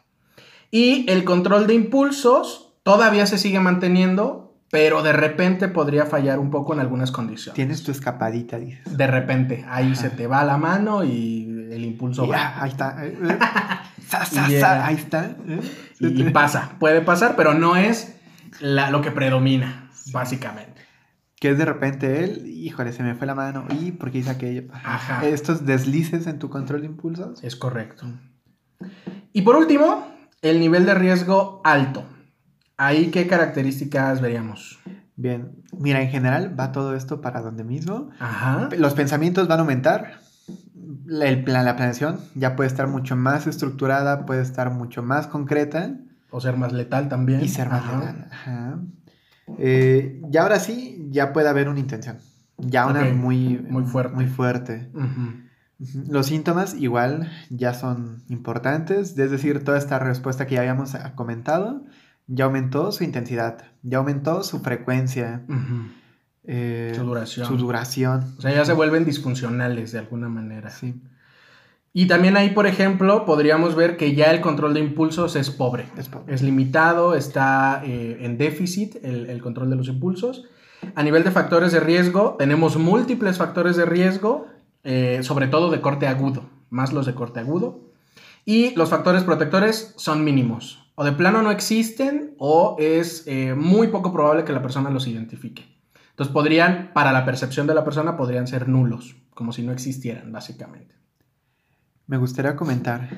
Y 0.70 1.10
el 1.10 1.24
control 1.24 1.66
de 1.66 1.74
impulsos 1.74 2.74
todavía 2.84 3.26
se 3.26 3.38
sigue 3.38 3.60
manteniendo, 3.60 4.56
pero 4.70 5.02
de 5.02 5.14
repente 5.14 5.68
podría 5.70 6.06
fallar 6.06 6.40
un 6.40 6.52
poco 6.52 6.74
en 6.74 6.80
algunas 6.82 7.12
condiciones. 7.12 7.56
Tienes 7.56 7.84
tu 7.84 7.92
escapadita, 7.92 8.60
dices. 8.60 8.98
De 8.98 9.08
repente, 9.08 9.66
ahí 9.70 9.94
Ajá. 9.94 9.96
se 9.96 10.10
te 10.10 10.28
va 10.28 10.44
la 10.44 10.58
mano 10.58 11.04
y 11.04 11.44
el 11.72 11.84
impulso 11.86 12.26
Y 12.26 12.30
va. 12.30 12.36
ya, 12.38 12.62
ahí 12.64 12.70
está. 12.70 13.06
eh, 13.06 13.18
eh. 13.24 13.38
Sa, 14.08 14.24
sa, 14.26 14.42
Y 14.42 14.44
sa, 14.44 14.48
llega. 14.48 14.86
ahí 14.88 14.96
está. 14.96 15.36
eh. 15.48 15.60
Y, 16.00 16.24
pasa, 16.32 16.76
puede 16.80 17.02
pasar, 17.02 17.36
pero 17.36 17.54
no 17.54 17.76
es 17.76 18.16
la- 18.62 18.90
lo 18.92 19.02
que 19.02 19.12
predomina, 19.12 19.90
básicamente. 20.14 20.77
Que 21.40 21.52
es 21.52 21.58
de 21.58 21.66
repente 21.66 22.24
él, 22.24 22.48
híjole, 22.48 22.92
se 22.94 23.04
me 23.04 23.14
fue 23.16 23.28
la 23.28 23.36
mano. 23.36 23.66
¿Y 23.80 23.92
por 23.92 24.12
qué 24.12 24.20
hice 24.20 24.32
aquello? 24.32 24.64
Ajá. 24.74 25.26
Estos 25.26 25.66
deslices 25.66 26.26
en 26.28 26.40
tu 26.40 26.50
control 26.50 26.82
de 26.82 26.88
impulsos. 26.88 27.44
Es 27.44 27.56
correcto. 27.56 28.08
Y 29.34 29.44
por 29.44 29.56
último, 29.56 30.08
el 30.42 30.60
nivel 30.60 30.86
de 30.86 30.96
riesgo 30.96 31.62
alto. 31.64 32.04
Ahí, 32.76 33.12
¿qué 33.12 33.28
características 33.28 34.20
veríamos? 34.22 34.80
Bien, 35.16 35.64
mira, 35.80 36.02
en 36.02 36.10
general 36.10 36.60
va 36.60 36.72
todo 36.72 36.96
esto 36.96 37.22
para 37.22 37.42
donde 37.42 37.64
mismo. 37.64 38.10
Ajá. 38.20 38.70
Los 38.78 38.94
pensamientos 38.94 39.48
van 39.48 39.60
a 39.60 39.62
aumentar. 39.62 40.20
La, 41.06 41.26
el 41.28 41.44
plan, 41.44 41.66
la 41.66 41.76
planeación 41.76 42.20
ya 42.36 42.56
puede 42.56 42.68
estar 42.68 42.88
mucho 42.88 43.16
más 43.16 43.48
estructurada, 43.48 44.26
puede 44.26 44.42
estar 44.42 44.72
mucho 44.72 45.04
más 45.04 45.28
concreta 45.28 45.96
O 46.30 46.40
ser 46.42 46.58
más 46.58 46.72
letal 46.74 47.10
también. 47.10 47.42
y 47.42 47.48
ser 47.48 47.70
más 47.70 47.84
Ajá. 47.84 48.00
letal. 48.00 48.28
Ajá. 48.32 48.80
Eh, 49.58 50.22
y 50.32 50.38
ahora 50.38 50.60
sí, 50.60 51.08
ya 51.10 51.34
puede 51.34 51.50
haber 51.50 51.70
una 51.70 51.80
intención. 51.80 52.18
Ya 52.58 52.88
una 52.88 53.04
muy, 53.06 53.58
muy 53.60 53.84
fuerte. 53.84 54.16
Muy 54.16 54.26
fuerte. 54.28 54.90
Los 56.10 56.26
síntomas 56.28 56.74
igual 56.74 57.32
ya 57.50 57.74
son 57.74 58.24
importantes, 58.30 59.18
es 59.18 59.32
decir, 59.32 59.64
toda 59.64 59.78
esta 59.78 60.00
respuesta 60.00 60.48
que 60.48 60.56
ya 60.56 60.62
habíamos 60.62 60.96
comentado 61.16 61.84
ya 62.28 62.46
aumentó 62.46 62.92
su 62.92 63.04
intensidad, 63.04 63.64
ya 63.84 64.00
aumentó 64.00 64.44
su 64.44 64.60
frecuencia, 64.60 65.44
eh, 66.44 66.94
Su 66.96 67.04
duración. 67.04 67.48
su 67.48 67.58
duración. 67.58 68.36
O 68.38 68.42
sea, 68.42 68.54
ya 68.54 68.66
se 68.66 68.74
vuelven 68.74 69.06
disfuncionales 69.06 69.94
de 69.94 70.00
alguna 70.00 70.28
manera. 70.28 70.70
Sí, 70.70 71.02
Y 71.98 72.06
también 72.06 72.38
ahí, 72.38 72.52
por 72.52 72.68
ejemplo, 72.68 73.26
podríamos 73.26 73.74
ver 73.74 73.98
que 73.98 74.14
ya 74.14 74.30
el 74.30 74.40
control 74.40 74.76
de 74.76 74.82
impulsos 74.82 75.36
es 75.36 75.50
pobre. 75.50 75.88
es 76.28 76.44
limitado, 76.44 77.16
está 77.16 77.82
eh, 77.84 78.20
en 78.22 78.38
déficit 78.38 79.04
el, 79.04 79.26
el 79.32 79.42
control 79.42 79.72
de 79.72 79.78
los 79.78 79.88
impulsos. 79.88 80.44
A 80.94 81.02
nivel 81.02 81.24
de 81.24 81.32
factores 81.32 81.72
de 81.72 81.80
riesgo, 81.80 82.36
tenemos 82.38 82.78
múltiples 82.78 83.40
factores 83.40 83.78
de 83.78 83.88
riesgo, 83.88 84.46
eh, 84.84 85.22
sobre 85.24 85.48
todo 85.48 85.72
de 85.72 85.82
corte 85.82 86.06
agudo, 86.06 86.48
más 86.70 86.94
los 86.94 87.08
de 87.08 87.16
corte 87.16 87.40
agudo. 87.40 87.80
Y 88.46 88.76
los 88.76 88.90
factores 88.90 89.24
protectores 89.24 89.96
son 89.98 90.24
mínimos. 90.24 90.92
O 90.94 91.04
de 91.04 91.14
plano 91.14 91.42
no 91.42 91.50
existen 91.50 92.36
o 92.38 92.76
es 92.78 93.24
eh, 93.26 93.56
muy 93.56 93.88
poco 93.88 94.14
probable 94.14 94.44
que 94.44 94.54
la 94.54 94.62
persona 94.62 94.92
los 94.92 95.08
identifique. 95.08 95.66
Entonces 96.12 96.32
podrían, 96.32 96.92
para 96.94 97.12
la 97.12 97.26
percepción 97.26 97.66
de 97.66 97.74
la 97.74 97.84
persona, 97.84 98.16
podrían 98.16 98.46
ser 98.46 98.70
nulos, 98.70 99.16
como 99.34 99.52
si 99.52 99.64
no 99.64 99.72
existieran, 99.72 100.32
básicamente. 100.32 100.98
Me 102.08 102.18
gustaría 102.18 102.56
comentar, 102.56 103.10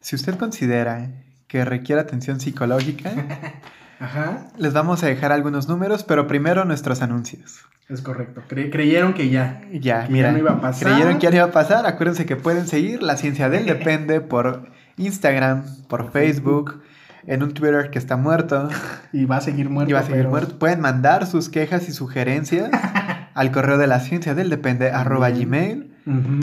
si 0.00 0.16
usted 0.16 0.36
considera 0.36 1.10
que 1.46 1.64
requiere 1.64 2.00
atención 2.00 2.40
psicológica, 2.40 3.10
Ajá, 4.00 4.48
les 4.58 4.72
vamos 4.74 5.02
a 5.02 5.06
dejar 5.06 5.32
algunos 5.32 5.68
números, 5.68 6.04
pero 6.04 6.26
primero 6.26 6.64
nuestros 6.64 7.00
anuncios. 7.02 7.60
es 7.88 8.02
correcto. 8.02 8.42
Cre- 8.48 8.70
creyeron 8.70 9.14
que 9.14 9.30
ya. 9.30 9.62
Ya, 9.72 10.06
Que 10.06 10.12
mira, 10.12 10.28
ya 10.28 10.32
no 10.32 10.38
iba 10.38 10.52
a 10.52 10.60
pasar. 10.60 10.88
creyeron 10.92 11.14
que 11.18 11.22
ya 11.24 11.30
no 11.30 11.36
iba 11.36 11.44
a 11.46 11.50
pasar. 11.52 11.86
Acuérdense 11.86 12.26
que 12.26 12.36
pueden 12.36 12.66
seguir 12.66 13.02
La 13.02 13.16
Ciencia 13.16 13.48
del 13.48 13.64
Depende 13.66 14.20
por 14.32 14.70
Instagram, 14.98 15.64
por 15.88 16.10
Facebook. 16.12 16.82
en 17.26 17.42
un 17.42 17.54
Twitter 17.54 17.90
que 17.90 17.98
está 17.98 18.16
muerto. 18.16 18.68
Y 19.12 19.24
va 19.24 19.38
a 19.38 19.40
seguir 19.40 19.68
muerto. 19.70 19.90
Y 19.90 19.94
va 19.94 20.00
a 20.00 20.02
seguir 20.02 20.18
pero- 20.18 20.30
muerto. 20.30 20.58
Pueden 20.58 20.80
mandar 20.80 21.26
sus 21.26 21.48
quejas 21.48 21.88
y 21.88 21.92
sugerencias 21.92 22.70
al 23.34 23.50
correo 23.50 23.78
de 23.78 23.86
la 23.86 24.00
ciencia 24.00 24.34
del 24.34 24.50
depende 24.50 24.90
arroba 24.90 25.30
gmail. 25.30 25.94
Eh, 26.06 26.40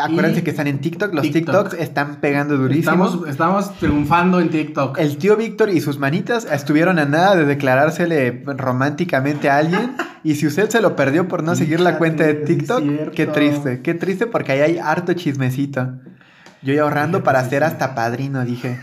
Acuérdense 0.00 0.40
Y 0.40 0.42
que 0.42 0.50
están 0.50 0.66
en 0.66 0.78
TikTok. 0.80 1.14
Los 1.14 1.22
TikTok. 1.22 1.64
TikToks 1.64 1.74
están 1.82 2.16
pegando 2.16 2.56
durísimo. 2.56 3.06
Estamos, 3.06 3.28
estamos 3.28 3.78
triunfando 3.78 4.40
en 4.40 4.50
TikTok. 4.50 4.98
El 4.98 5.16
tío 5.18 5.36
Víctor 5.36 5.70
y 5.70 5.80
sus 5.80 5.98
manitas 5.98 6.46
estuvieron 6.50 6.98
a 6.98 7.04
nada 7.04 7.36
de 7.36 7.44
declarársele 7.44 8.42
románticamente 8.44 9.48
a 9.48 9.58
alguien. 9.58 9.96
Y 10.24 10.34
si 10.34 10.46
usted 10.46 10.68
se 10.68 10.80
lo 10.80 10.96
perdió 10.96 11.28
por 11.28 11.42
no 11.42 11.54
seguir 11.54 11.80
la 11.80 11.98
cuenta 11.98 12.24
de 12.24 12.34
TikTok, 12.34 13.12
qué 13.14 13.26
triste, 13.26 13.80
qué 13.82 13.94
triste 13.94 14.26
porque 14.26 14.52
ahí 14.52 14.60
hay 14.60 14.78
harto 14.78 15.12
chismecito. 15.14 15.94
Yo 16.62 16.74
ya 16.74 16.82
ahorrando 16.82 17.18
Fíjate, 17.18 17.24
para 17.24 17.48
ser 17.48 17.62
hasta 17.64 17.94
padrino, 17.94 18.44
dije. 18.44 18.80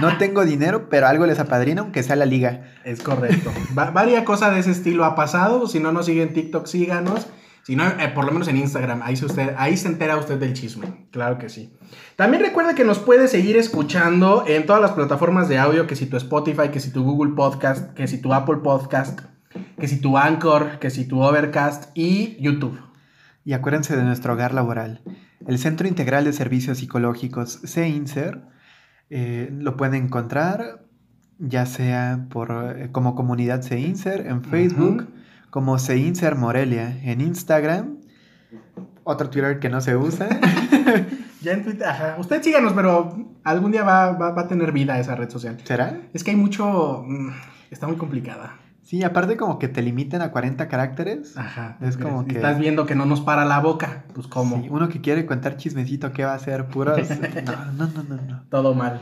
No 0.00 0.16
tengo 0.18 0.44
dinero, 0.44 0.88
pero 0.88 1.06
algo 1.06 1.26
les 1.26 1.38
apadrino, 1.38 1.82
aunque 1.82 2.02
sea 2.02 2.16
la 2.16 2.24
liga. 2.24 2.62
Es 2.84 3.02
correcto. 3.02 3.52
Va- 3.78 3.90
varia 3.90 4.24
cosa 4.24 4.50
de 4.50 4.60
ese 4.60 4.70
estilo 4.70 5.04
ha 5.04 5.14
pasado. 5.14 5.68
Si 5.68 5.78
no 5.78 5.92
nos 5.92 6.06
sigue 6.06 6.22
en 6.22 6.32
TikTok, 6.32 6.66
síganos. 6.66 7.26
Si 7.70 7.76
no, 7.76 7.86
eh, 7.86 8.10
por 8.12 8.24
lo 8.24 8.32
menos 8.32 8.48
en 8.48 8.56
Instagram, 8.56 9.00
ahí 9.04 9.14
se, 9.14 9.26
usted, 9.26 9.54
ahí 9.56 9.76
se 9.76 9.86
entera 9.86 10.16
usted 10.16 10.40
del 10.40 10.54
chisme. 10.54 11.06
Claro 11.12 11.38
que 11.38 11.48
sí. 11.48 11.72
También 12.16 12.42
recuerde 12.42 12.74
que 12.74 12.82
nos 12.82 12.98
puede 12.98 13.28
seguir 13.28 13.56
escuchando 13.56 14.42
en 14.48 14.66
todas 14.66 14.82
las 14.82 14.90
plataformas 14.90 15.48
de 15.48 15.58
audio, 15.58 15.86
que 15.86 15.94
si 15.94 16.06
tu 16.06 16.16
Spotify, 16.16 16.70
que 16.72 16.80
si 16.80 16.90
tu 16.90 17.04
Google 17.04 17.34
Podcast, 17.36 17.94
que 17.94 18.08
si 18.08 18.20
tu 18.20 18.34
Apple 18.34 18.56
Podcast, 18.64 19.20
que 19.78 19.86
si 19.86 20.00
tu 20.00 20.18
Anchor, 20.18 20.80
que 20.80 20.90
si 20.90 21.06
tu 21.06 21.22
Overcast 21.22 21.96
y 21.96 22.36
YouTube. 22.40 22.76
Y 23.44 23.52
acuérdense 23.52 23.96
de 23.96 24.02
nuestro 24.02 24.32
hogar 24.32 24.52
laboral. 24.52 25.02
El 25.46 25.60
Centro 25.60 25.86
Integral 25.86 26.24
de 26.24 26.32
Servicios 26.32 26.78
Psicológicos, 26.78 27.60
CINSER, 27.64 28.40
eh, 29.10 29.48
lo 29.52 29.76
pueden 29.76 30.06
encontrar 30.06 30.86
ya 31.38 31.66
sea 31.66 32.26
por, 32.30 32.50
eh, 32.76 32.88
como 32.90 33.14
comunidad 33.14 33.62
CINSER 33.62 34.26
en 34.26 34.42
Facebook. 34.42 35.06
Como 35.50 35.78
CINSER 35.78 36.34
Morelia 36.36 36.98
en 37.02 37.20
Instagram, 37.20 37.96
otro 39.04 39.30
Twitter 39.30 39.58
que 39.58 39.68
no 39.68 39.80
se 39.80 39.96
usa. 39.96 40.28
Ya 41.42 41.52
en 41.52 41.64
Twitter, 41.64 41.86
ajá. 41.88 42.16
Usted 42.18 42.42
síganos, 42.42 42.74
pero 42.74 43.16
algún 43.44 43.72
día 43.72 43.82
va, 43.82 44.12
va- 44.12 44.32
va 44.32 44.42
a 44.42 44.46
tener 44.46 44.72
vida 44.72 45.00
esa 45.00 45.14
red 45.14 45.30
social. 45.30 45.56
¿Será? 45.64 45.96
Es 46.12 46.22
que 46.22 46.32
hay 46.32 46.36
mucho... 46.36 47.02
mm, 47.06 47.30
Está 47.70 47.86
muy 47.86 47.96
complicada. 47.96 48.58
Sí, 48.82 49.02
aparte 49.04 49.38
como 49.38 49.58
que 49.58 49.66
te 49.68 49.80
limiten 49.80 50.20
a 50.20 50.32
40 50.32 50.68
caracteres. 50.68 51.38
Ajá. 51.38 51.78
Es 51.80 51.96
como 51.96 52.26
que- 52.26 52.34
Estás 52.36 52.58
viendo 52.58 52.84
que 52.84 52.94
no 52.94 53.06
nos 53.06 53.22
para 53.22 53.46
la 53.46 53.58
boca. 53.60 54.04
Pues 54.12 54.26
cómo. 54.26 54.60
Sí, 54.60 54.68
uno 54.70 54.90
que 54.90 55.00
quiere 55.00 55.24
contar 55.24 55.56
chismecito, 55.56 56.12
¿qué 56.12 56.26
va 56.26 56.32
a 56.32 56.34
hacer? 56.34 56.66
Puros... 56.66 56.98
No, 57.08 57.52
no, 57.78 57.86
no, 57.86 58.02
no. 58.02 58.16
no. 58.22 58.42
Todo 58.50 58.74
mal. 58.74 59.00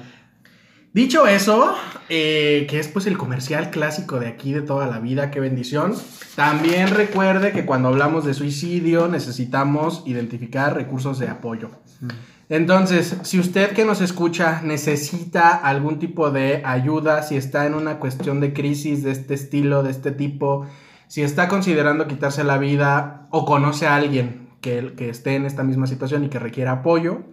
Dicho 0.94 1.26
eso, 1.26 1.74
eh, 2.08 2.66
que 2.68 2.80
es 2.80 2.88
pues 2.88 3.06
el 3.06 3.18
comercial 3.18 3.70
clásico 3.70 4.18
de 4.18 4.26
aquí 4.26 4.52
de 4.52 4.62
toda 4.62 4.86
la 4.86 4.98
vida, 4.98 5.30
qué 5.30 5.38
bendición. 5.38 5.94
También 6.34 6.88
recuerde 6.88 7.52
que 7.52 7.66
cuando 7.66 7.88
hablamos 7.88 8.24
de 8.24 8.32
suicidio 8.32 9.06
necesitamos 9.06 10.02
identificar 10.06 10.74
recursos 10.74 11.18
de 11.18 11.28
apoyo. 11.28 11.70
Mm. 12.00 12.08
Entonces, 12.48 13.16
si 13.22 13.38
usted 13.38 13.72
que 13.72 13.84
nos 13.84 14.00
escucha 14.00 14.62
necesita 14.62 15.50
algún 15.54 15.98
tipo 15.98 16.30
de 16.30 16.62
ayuda, 16.64 17.22
si 17.22 17.36
está 17.36 17.66
en 17.66 17.74
una 17.74 17.98
cuestión 17.98 18.40
de 18.40 18.54
crisis 18.54 19.02
de 19.02 19.10
este 19.10 19.34
estilo, 19.34 19.82
de 19.82 19.90
este 19.90 20.12
tipo, 20.12 20.66
si 21.06 21.22
está 21.22 21.48
considerando 21.48 22.08
quitarse 22.08 22.44
la 22.44 22.56
vida 22.56 23.26
o 23.30 23.44
conoce 23.44 23.86
a 23.86 23.96
alguien 23.96 24.48
que, 24.62 24.94
que 24.96 25.10
esté 25.10 25.34
en 25.34 25.44
esta 25.44 25.62
misma 25.62 25.86
situación 25.86 26.24
y 26.24 26.30
que 26.30 26.38
requiera 26.38 26.72
apoyo, 26.72 27.24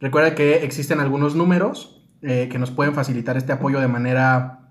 recuerda 0.00 0.34
que 0.34 0.64
existen 0.64 1.00
algunos 1.00 1.34
números 1.34 1.93
eh, 2.26 2.48
que 2.50 2.58
nos 2.58 2.70
pueden 2.70 2.94
facilitar 2.94 3.36
este 3.36 3.52
apoyo 3.52 3.80
de 3.80 3.88
manera 3.88 4.70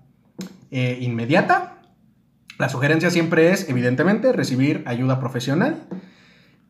eh, 0.72 0.98
inmediata. 1.00 1.82
La 2.58 2.68
sugerencia 2.68 3.10
siempre 3.10 3.52
es, 3.52 3.68
evidentemente, 3.68 4.32
recibir 4.32 4.82
ayuda 4.86 5.20
profesional, 5.20 5.84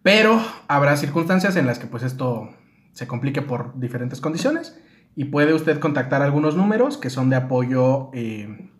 pero 0.02 0.42
habrá 0.68 0.98
circunstancias 0.98 1.56
en 1.56 1.66
las 1.66 1.78
que 1.78 1.86
pues 1.86 2.02
esto 2.02 2.50
se 2.92 3.06
complique 3.06 3.40
por 3.40 3.78
diferentes 3.80 4.20
condiciones 4.20 4.78
y 5.16 5.24
puede 5.24 5.54
usted 5.54 5.78
contactar 5.78 6.20
algunos 6.20 6.54
números 6.54 6.98
que 6.98 7.08
son 7.08 7.30
de 7.30 7.36
apoyo 7.36 8.10
eh, 8.12 8.70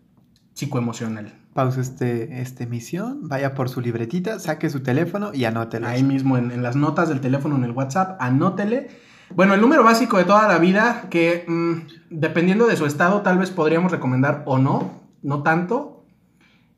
psicoemocional. 0.53 1.33
Pausa 1.55 1.81
este, 1.81 2.39
esta 2.39 2.65
emisión, 2.65 3.27
vaya 3.29 3.55
por 3.55 3.67
su 3.67 3.81
libretita, 3.81 4.37
saque 4.37 4.69
su 4.69 4.83
teléfono 4.83 5.33
y 5.33 5.45
anótelo. 5.45 5.87
Ahí 5.87 6.03
mismo 6.03 6.37
en, 6.37 6.51
en 6.51 6.61
las 6.61 6.75
notas 6.75 7.09
del 7.09 7.19
teléfono, 7.19 7.55
en 7.55 7.63
el 7.63 7.71
WhatsApp, 7.71 8.17
anótele. 8.21 8.89
Bueno, 9.33 9.53
el 9.53 9.61
número 9.61 9.83
básico 9.83 10.17
de 10.17 10.23
toda 10.23 10.47
la 10.47 10.59
vida, 10.59 11.07
que 11.09 11.45
mm, 11.47 11.73
dependiendo 12.09 12.67
de 12.67 12.77
su 12.77 12.85
estado, 12.85 13.21
tal 13.21 13.37
vez 13.37 13.49
podríamos 13.49 13.91
recomendar 13.91 14.43
o 14.45 14.57
no, 14.57 15.01
no 15.23 15.43
tanto, 15.43 16.05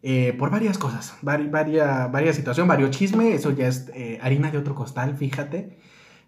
eh, 0.02 0.34
por 0.38 0.50
varias 0.50 0.78
cosas, 0.78 1.14
vari- 1.22 1.50
varia- 1.52 2.08
varias 2.08 2.36
situaciones, 2.36 2.68
varios 2.70 2.92
chisme, 2.92 3.34
eso 3.34 3.52
ya 3.52 3.68
es 3.68 3.90
eh, 3.94 4.20
harina 4.22 4.50
de 4.52 4.58
otro 4.58 4.76
costal, 4.76 5.16
fíjate. 5.18 5.78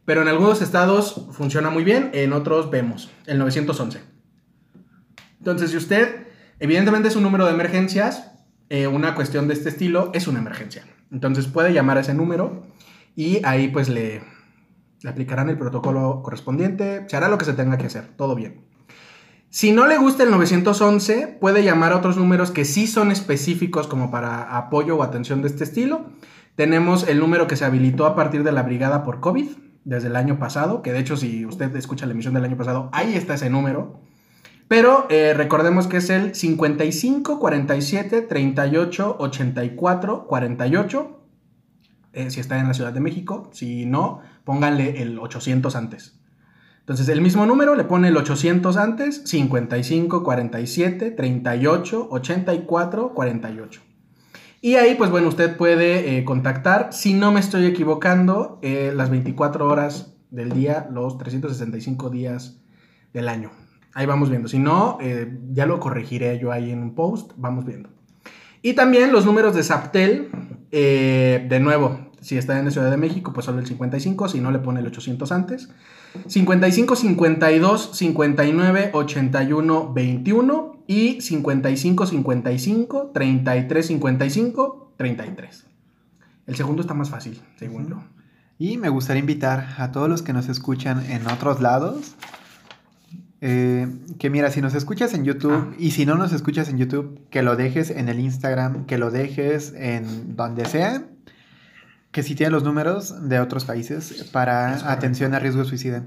Pero 0.06 0.22
en 0.22 0.28
algunos 0.28 0.62
estados 0.62 1.28
funciona 1.32 1.70
muy 1.70 1.84
bien, 1.84 2.10
en 2.14 2.34
otros 2.34 2.70
vemos 2.70 3.12
el 3.26 3.38
911. 3.38 4.02
Entonces, 5.38 5.72
si 5.72 5.78
usted, 5.78 6.28
evidentemente 6.60 7.08
es 7.08 7.16
un 7.16 7.24
número 7.24 7.46
de 7.46 7.54
emergencias, 7.54 8.32
eh, 8.70 8.88
una 8.88 9.16
cuestión 9.16 9.48
de 9.48 9.54
este 9.54 9.70
estilo 9.70 10.12
es 10.14 10.28
una 10.28 10.40
emergencia. 10.40 10.84
Entonces 11.12 11.48
puede 11.48 11.74
llamar 11.74 11.98
a 11.98 12.02
ese 12.02 12.14
número 12.14 12.68
y 13.16 13.44
ahí 13.46 13.70
pues 13.70 13.88
le, 13.90 14.22
le 15.02 15.10
aplicarán 15.10 15.50
el 15.50 15.58
protocolo 15.58 16.22
correspondiente, 16.24 17.06
se 17.08 17.16
hará 17.18 17.30
lo 17.30 17.38
que 17.38 17.46
se 17.46 17.54
tenga 17.54 17.78
que 17.78 17.88
hacer, 17.88 18.08
todo 18.16 18.36
bien. 18.36 18.66
Si 19.50 19.72
no 19.72 19.88
le 19.88 19.98
gusta 19.98 20.24
el 20.24 20.32
911, 20.32 21.38
puede 21.40 21.64
llamar 21.64 21.92
a 21.92 21.98
otros 21.98 22.18
números 22.18 22.52
que 22.52 22.66
sí 22.66 22.86
son 22.86 23.12
específicos 23.12 23.88
como 23.88 24.12
para 24.12 24.56
apoyo 24.58 24.98
o 24.98 25.04
atención 25.04 25.42
de 25.42 25.48
este 25.48 25.64
estilo. 25.64 26.06
Tenemos 26.56 27.08
el 27.08 27.20
número 27.20 27.48
que 27.48 27.56
se 27.56 27.66
habilitó 27.66 28.06
a 28.06 28.16
partir 28.16 28.44
de 28.44 28.52
la 28.52 28.62
brigada 28.62 29.04
por 29.04 29.22
COVID 29.22 29.48
desde 29.86 30.08
el 30.08 30.18
año 30.18 30.38
pasado, 30.38 30.84
que 30.84 30.92
de 30.92 31.00
hecho 31.00 31.18
si 31.18 31.48
usted 31.48 31.76
escucha 31.76 32.06
la 32.06 32.12
emisión 32.12 32.36
del 32.36 32.44
año 32.44 32.58
pasado, 32.58 32.90
ahí 32.94 33.16
está 33.16 33.34
ese 33.34 33.50
número. 33.50 34.02
Pero 34.68 35.08
eh, 35.10 35.34
recordemos 35.36 35.88
que 35.88 35.98
es 35.98 36.12
el 36.12 36.36
55 36.36 37.40
47 37.40 38.22
38 38.22 39.16
84 39.18 40.28
48. 40.28 41.19
Eh, 42.14 42.32
si 42.32 42.40
está 42.40 42.60
en 42.60 42.68
la 42.68 42.74
Ciudad 42.74 42.94
de 42.94 43.00
México. 43.00 43.50
Si 43.54 43.86
no, 43.86 44.22
pónganle 44.44 45.02
el 45.02 45.20
800 45.20 45.76
antes. 45.76 46.20
Entonces, 46.80 47.08
el 47.10 47.22
mismo 47.22 47.46
número 47.46 47.76
le 47.76 47.84
pone 47.84 48.08
el 48.08 48.18
800 48.18 48.76
antes, 48.78 49.22
55 49.26 50.24
47 50.24 51.12
38 51.12 52.08
84 52.10 53.14
48. 53.14 53.82
Y 54.62 54.76
ahí, 54.76 54.96
pues 54.96 55.10
bueno, 55.10 55.30
usted 55.30 55.56
puede 55.56 56.18
eh, 56.18 56.26
contactar, 56.26 56.92
si 56.92 57.14
no 57.14 57.32
me 57.32 57.40
estoy 57.40 57.66
equivocando, 57.66 58.60
eh, 58.62 58.92
las 58.94 59.10
24 59.10 59.68
horas 59.68 60.16
del 60.32 60.52
día, 60.52 60.90
los 60.92 61.18
365 61.18 62.10
días 62.10 62.60
del 63.14 63.30
año. 63.30 63.52
Ahí 63.94 64.06
vamos 64.06 64.30
viendo. 64.30 64.48
Si 64.50 64.60
no, 64.60 64.98
eh, 65.02 65.40
ya 65.52 65.66
lo 65.66 65.80
corregiré 65.80 66.40
yo 66.40 66.52
ahí 66.52 66.72
en 66.72 66.82
un 66.82 66.96
post. 66.96 67.32
Vamos 67.38 67.66
viendo. 67.66 67.90
Y 68.62 68.74
también 68.74 69.12
los 69.12 69.26
números 69.26 69.56
de 69.56 69.64
Zaptel. 69.64 70.30
Eh, 70.72 71.46
de 71.50 71.60
nuevo, 71.60 72.10
si 72.22 72.38
está 72.38 72.60
en 72.60 72.66
la 72.66 72.72
Ciudad 72.72 72.92
de 72.92 72.98
México, 72.98 73.34
pues 73.34 73.46
solo 73.46 73.60
el 73.60 73.66
55. 73.66 74.30
Si 74.30 74.42
no, 74.42 74.52
le 74.52 74.60
pone 74.60 74.80
el 74.82 74.88
800 74.88 75.32
antes. 75.32 75.70
55 76.28 76.96
52 76.96 77.92
59 77.94 78.90
81 78.94 79.94
21 79.94 80.84
y 80.88 81.22
55 81.22 82.06
55 82.06 83.12
33 83.14 83.88
55 83.88 84.94
33. 84.98 85.66
El 86.48 86.56
segundo 86.56 86.82
está 86.82 86.94
más 86.94 87.10
fácil, 87.10 87.40
según 87.58 87.88
yo. 87.88 88.04
Y 88.58 88.78
me 88.78 88.90
gustaría 88.90 89.22
invitar 89.22 89.76
a 89.78 89.92
todos 89.92 90.10
los 90.10 90.22
que 90.22 90.34
nos 90.34 90.50
escuchan 90.50 91.06
en 91.10 91.28
otros 91.28 91.62
lados. 91.62 92.16
Eh, 93.42 93.88
que 94.20 94.30
mira, 94.30 94.52
si 94.52 94.62
nos 94.62 94.74
escuchas 94.76 95.14
en 95.14 95.24
YouTube 95.24 95.70
Ah. 95.72 95.76
y 95.78 95.92
si 95.92 96.06
no 96.06 96.16
nos 96.16 96.34
escuchas 96.34 96.70
en 96.70 96.78
YouTube, 96.78 97.22
que 97.30 97.42
lo 97.44 97.56
dejes 97.56 97.90
en 97.90 98.10
el 98.10 98.20
Instagram, 98.20 98.86
que 98.86 98.98
lo 98.98 99.12
dejes 99.12 99.74
en 99.76 100.36
donde 100.36 100.66
sea. 100.66 101.04
Que 102.12 102.24
si 102.24 102.34
tienes 102.34 102.52
los 102.54 102.64
números 102.64 103.30
de 103.30 103.40
otros 103.40 103.66
países 103.66 104.24
para 104.34 104.92
atención 104.92 105.36
a 105.36 105.40
riesgo 105.40 105.64
suicida. 105.64 106.06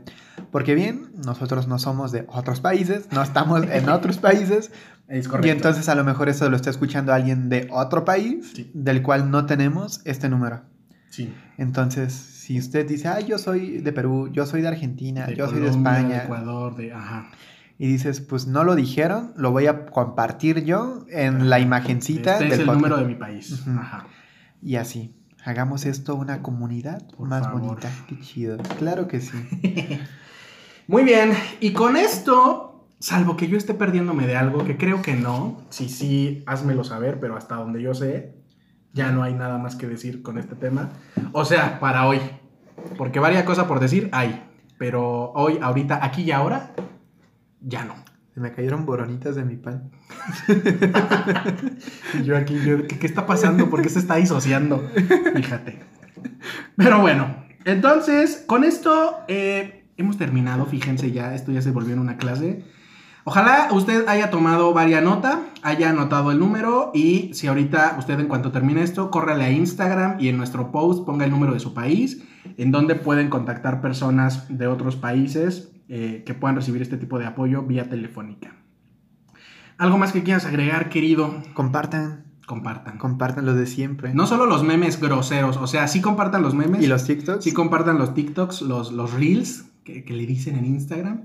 Porque 0.51 0.74
bien, 0.74 1.12
nosotros 1.24 1.68
no 1.68 1.78
somos 1.78 2.11
de 2.11 2.24
otros 2.28 2.61
países, 2.61 3.07
no 3.12 3.22
estamos 3.22 3.62
en 3.70 3.89
otros 3.89 4.18
países. 4.18 4.70
Es 5.09 5.28
Y 5.43 5.49
entonces 5.51 5.91
a 5.91 5.95
lo 5.95 6.05
mejor 6.05 6.30
eso 6.30 6.49
lo 6.49 6.57
está 6.57 6.70
escuchando 6.70 7.12
alguien 7.12 7.51
de 7.51 7.68
otro 7.70 8.05
país 8.05 8.53
Sí. 8.55 8.70
del 8.72 9.03
cual 9.03 9.30
no 9.30 9.45
tenemos 9.45 10.01
este 10.07 10.28
número. 10.30 10.62
Sí. 11.11 11.35
Entonces, 11.59 12.12
si 12.53 12.59
usted 12.59 12.86
dice, 12.88 13.09
ay, 13.09 13.24
yo 13.26 13.38
soy 13.38 13.78
de 13.78 13.92
Perú, 13.92 14.28
yo 14.32 14.46
soy 14.46 14.62
de 14.62 14.68
Argentina, 14.68 15.26
De 15.26 15.36
yo 15.36 15.48
soy 15.48 15.61
de 15.61 15.68
España, 15.68 16.18
De 16.18 16.24
Ecuador, 16.24 16.76
de. 16.76 16.92
Ajá. 16.92 17.30
y 17.78 17.86
dices, 17.88 18.20
pues 18.20 18.46
no 18.46 18.64
lo 18.64 18.74
dijeron, 18.74 19.32
lo 19.36 19.50
voy 19.50 19.66
a 19.66 19.86
compartir 19.86 20.64
yo 20.64 21.05
en 21.11 21.48
la 21.50 21.59
imagencita 21.61 22.34
Este 22.34 22.44
es 22.46 22.50
del 22.53 22.61
el 22.61 22.66
podcast. 22.66 22.82
número 22.82 22.96
de 22.98 23.07
mi 23.07 23.14
país. 23.14 23.64
Ajá. 23.66 24.07
Y 24.62 24.76
así, 24.76 25.14
hagamos 25.44 25.86
esto 25.86 26.14
una 26.14 26.42
comunidad 26.42 27.07
Por 27.16 27.28
más 27.28 27.42
favor. 27.44 27.61
bonita. 27.62 27.90
Qué 28.09 28.20
chido. 28.20 28.59
Claro 28.78 29.09
que 29.09 29.20
sí. 29.20 29.36
Muy 30.86 31.05
bien, 31.05 31.32
y 31.61 31.72
con 31.72 31.96
esto 31.96 32.86
salvo 32.98 33.36
que 33.36 33.48
yo 33.48 33.57
esté 33.57 33.74
perdiéndome 33.74 34.26
de 34.26 34.36
algo, 34.36 34.64
que 34.64 34.76
creo 34.76 35.03
que 35.03 35.14
no, 35.14 35.61
sí, 35.70 35.88
sí, 35.88 36.44
házmelo 36.46 36.84
saber, 36.84 37.18
pero 37.18 37.36
hasta 37.36 37.57
donde 37.57 37.82
yo 37.82 37.94
sé, 37.94 38.34
ya 38.92 39.11
no 39.11 39.22
hay 39.24 39.34
nada 39.34 39.59
más 39.59 39.74
que 39.74 39.88
decir 39.88 40.22
con 40.22 40.38
este 40.38 40.55
tema. 40.55 40.90
O 41.32 41.44
sea, 41.44 41.80
para 41.80 42.07
hoy, 42.07 42.20
porque 42.97 43.20
varias 43.20 43.45
cosas 43.45 43.66
por 43.66 43.80
decir 43.80 44.09
hay, 44.12 44.43
pero 44.78 45.33
hoy, 45.33 45.59
ahorita, 45.61 46.05
aquí 46.05 46.22
y 46.22 46.30
ahora, 46.33 46.72
ya 47.61 47.85
no. 47.85 47.95
Se 48.35 48.41
me 48.41 48.53
cayeron 48.53 48.87
boronitas 48.87 49.37
de 49.37 49.45
mi 49.45 49.57
pan. 49.57 49.91
Y 52.14 52.24
yo 52.24 52.37
aquí, 52.37 52.59
yo, 52.64 52.87
¿qué, 52.87 52.99
qué 52.99 53.07
está 53.07 53.26
pasando? 53.26 53.68
¿Por 53.68 53.83
qué 53.83 53.89
se 53.89 53.99
está 53.99 54.16
disociando? 54.16 54.89
Fíjate. 55.35 55.80
Pero 56.76 57.01
bueno, 57.01 57.43
entonces, 57.64 58.43
con 58.47 58.64
esto 58.64 59.20
eh, 59.28 59.85
hemos 59.97 60.18
terminado. 60.18 60.66
Fíjense 60.66 61.12
ya, 61.12 61.35
esto 61.35 61.53
ya 61.53 61.62
se 61.62 61.70
volvió 61.70 61.95
en 61.95 62.01
una 62.01 62.16
clase. 62.16 62.64
Ojalá 63.25 63.68
usted 63.73 64.09
haya 64.09 64.31
tomado 64.31 64.75
varias 64.75 65.03
nota, 65.03 65.43
haya 65.62 65.91
anotado 65.91 66.33
el 66.33 66.41
número 66.41 66.91
y 66.93 67.31
si 67.35 67.47
ahorita 67.47 67.95
usted 67.99 68.18
en 68.18 68.27
cuanto 68.27 68.51
termine 68.51 68.83
esto, 68.83 69.12
córrale 69.12 69.45
a 69.45 69.51
Instagram 69.53 70.16
y 70.18 70.29
en 70.29 70.37
nuestro 70.37 70.73
post 70.73 71.07
ponga 71.07 71.25
el 71.25 71.31
número 71.31 71.55
de 71.55 71.61
su 71.61 71.73
país, 71.73 72.25
en 72.57 72.73
donde 72.73 72.97
pueden 72.97 73.31
contactar 73.31 73.81
personas 73.81 74.47
de 74.49 74.66
otros 74.66 74.97
países 74.97 75.70
eh, 75.89 76.25
que 76.27 76.35
puedan 76.35 76.57
recibir 76.57 76.83
este 76.83 76.97
tipo 76.97 77.20
de 77.20 77.27
apoyo 77.27 77.62
vía 77.62 77.89
telefónica. 77.89 78.57
¿Algo 79.79 79.99
más 79.99 80.12
que 80.12 80.25
quieras 80.25 80.45
agregar, 80.45 80.89
querido? 80.89 81.43
Compartan, 81.55 82.25
Compartan. 82.47 82.99
compartan 82.99 83.47
lo 83.47 83.55
de 83.55 83.66
siempre. 83.66 84.12
No 84.14 84.27
solo 84.27 84.47
los 84.47 84.64
memes 84.64 85.01
groseros, 85.01 85.57
o 85.59 85.68
sea, 85.68 85.87
sí 85.87 86.01
compartan 86.01 86.43
los 86.43 86.55
memes. 86.55 86.83
¿Y 86.83 86.89
los 86.89 87.05
TikToks? 87.05 87.45
Sí 87.45 87.53
compartan 87.53 87.99
los 87.99 88.14
TikToks, 88.14 88.62
los, 88.62 88.91
los 88.91 89.12
Reels, 89.12 89.66
que, 89.85 90.05
que 90.05 90.12
le 90.12 90.27
dicen 90.27 90.57
en 90.57 90.66
Instagram. 90.66 91.23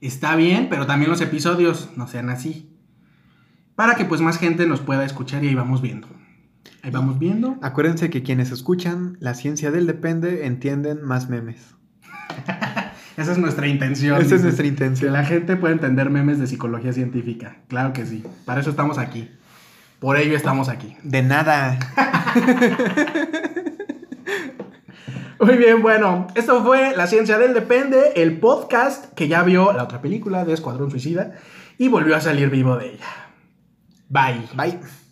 Está 0.00 0.36
bien, 0.36 0.68
pero 0.68 0.86
también 0.86 1.10
los 1.10 1.20
episodios 1.20 1.90
no 1.96 2.06
sean 2.06 2.28
así. 2.30 2.70
Para 3.74 3.94
que 3.94 4.04
pues 4.04 4.20
más 4.20 4.38
gente 4.38 4.66
nos 4.66 4.80
pueda 4.80 5.04
escuchar 5.04 5.44
y 5.44 5.48
ahí 5.48 5.54
vamos 5.54 5.82
viendo. 5.82 6.08
Ahí 6.82 6.90
vamos 6.90 7.18
viendo. 7.18 7.56
Acuérdense 7.62 8.10
que 8.10 8.22
quienes 8.22 8.50
escuchan 8.50 9.16
la 9.20 9.34
ciencia 9.34 9.70
del 9.70 9.86
depende 9.86 10.46
entienden 10.46 11.02
más 11.02 11.28
memes. 11.28 11.74
Esa 13.16 13.32
es 13.32 13.38
nuestra 13.38 13.66
intención. 13.66 14.20
Esa 14.20 14.34
es 14.36 14.42
nuestra 14.42 14.62
Que 14.64 14.68
intención. 14.68 15.12
la 15.12 15.24
gente 15.24 15.56
pueda 15.56 15.72
entender 15.72 16.10
memes 16.10 16.38
de 16.38 16.46
psicología 16.46 16.92
científica. 16.92 17.56
Claro 17.68 17.92
que 17.92 18.04
sí. 18.04 18.22
Para 18.44 18.60
eso 18.60 18.70
estamos 18.70 18.98
aquí. 18.98 19.30
Por 19.98 20.18
ello 20.18 20.36
estamos 20.36 20.68
aquí. 20.68 20.94
De 21.02 21.22
nada. 21.22 21.78
Muy 25.38 25.56
bien, 25.56 25.82
bueno, 25.82 26.28
esto 26.34 26.62
fue 26.62 26.96
La 26.96 27.06
Ciencia 27.06 27.38
del 27.38 27.52
Depende, 27.52 28.12
el 28.16 28.38
podcast 28.38 29.12
que 29.12 29.28
ya 29.28 29.42
vio 29.42 29.72
la 29.72 29.84
otra 29.84 30.00
película 30.00 30.44
de 30.46 30.54
Escuadrón 30.54 30.90
Suicida 30.90 31.32
y 31.76 31.88
volvió 31.88 32.16
a 32.16 32.20
salir 32.20 32.48
vivo 32.48 32.76
de 32.76 32.94
ella. 32.94 33.06
Bye. 34.08 34.48
Bye. 34.54 35.05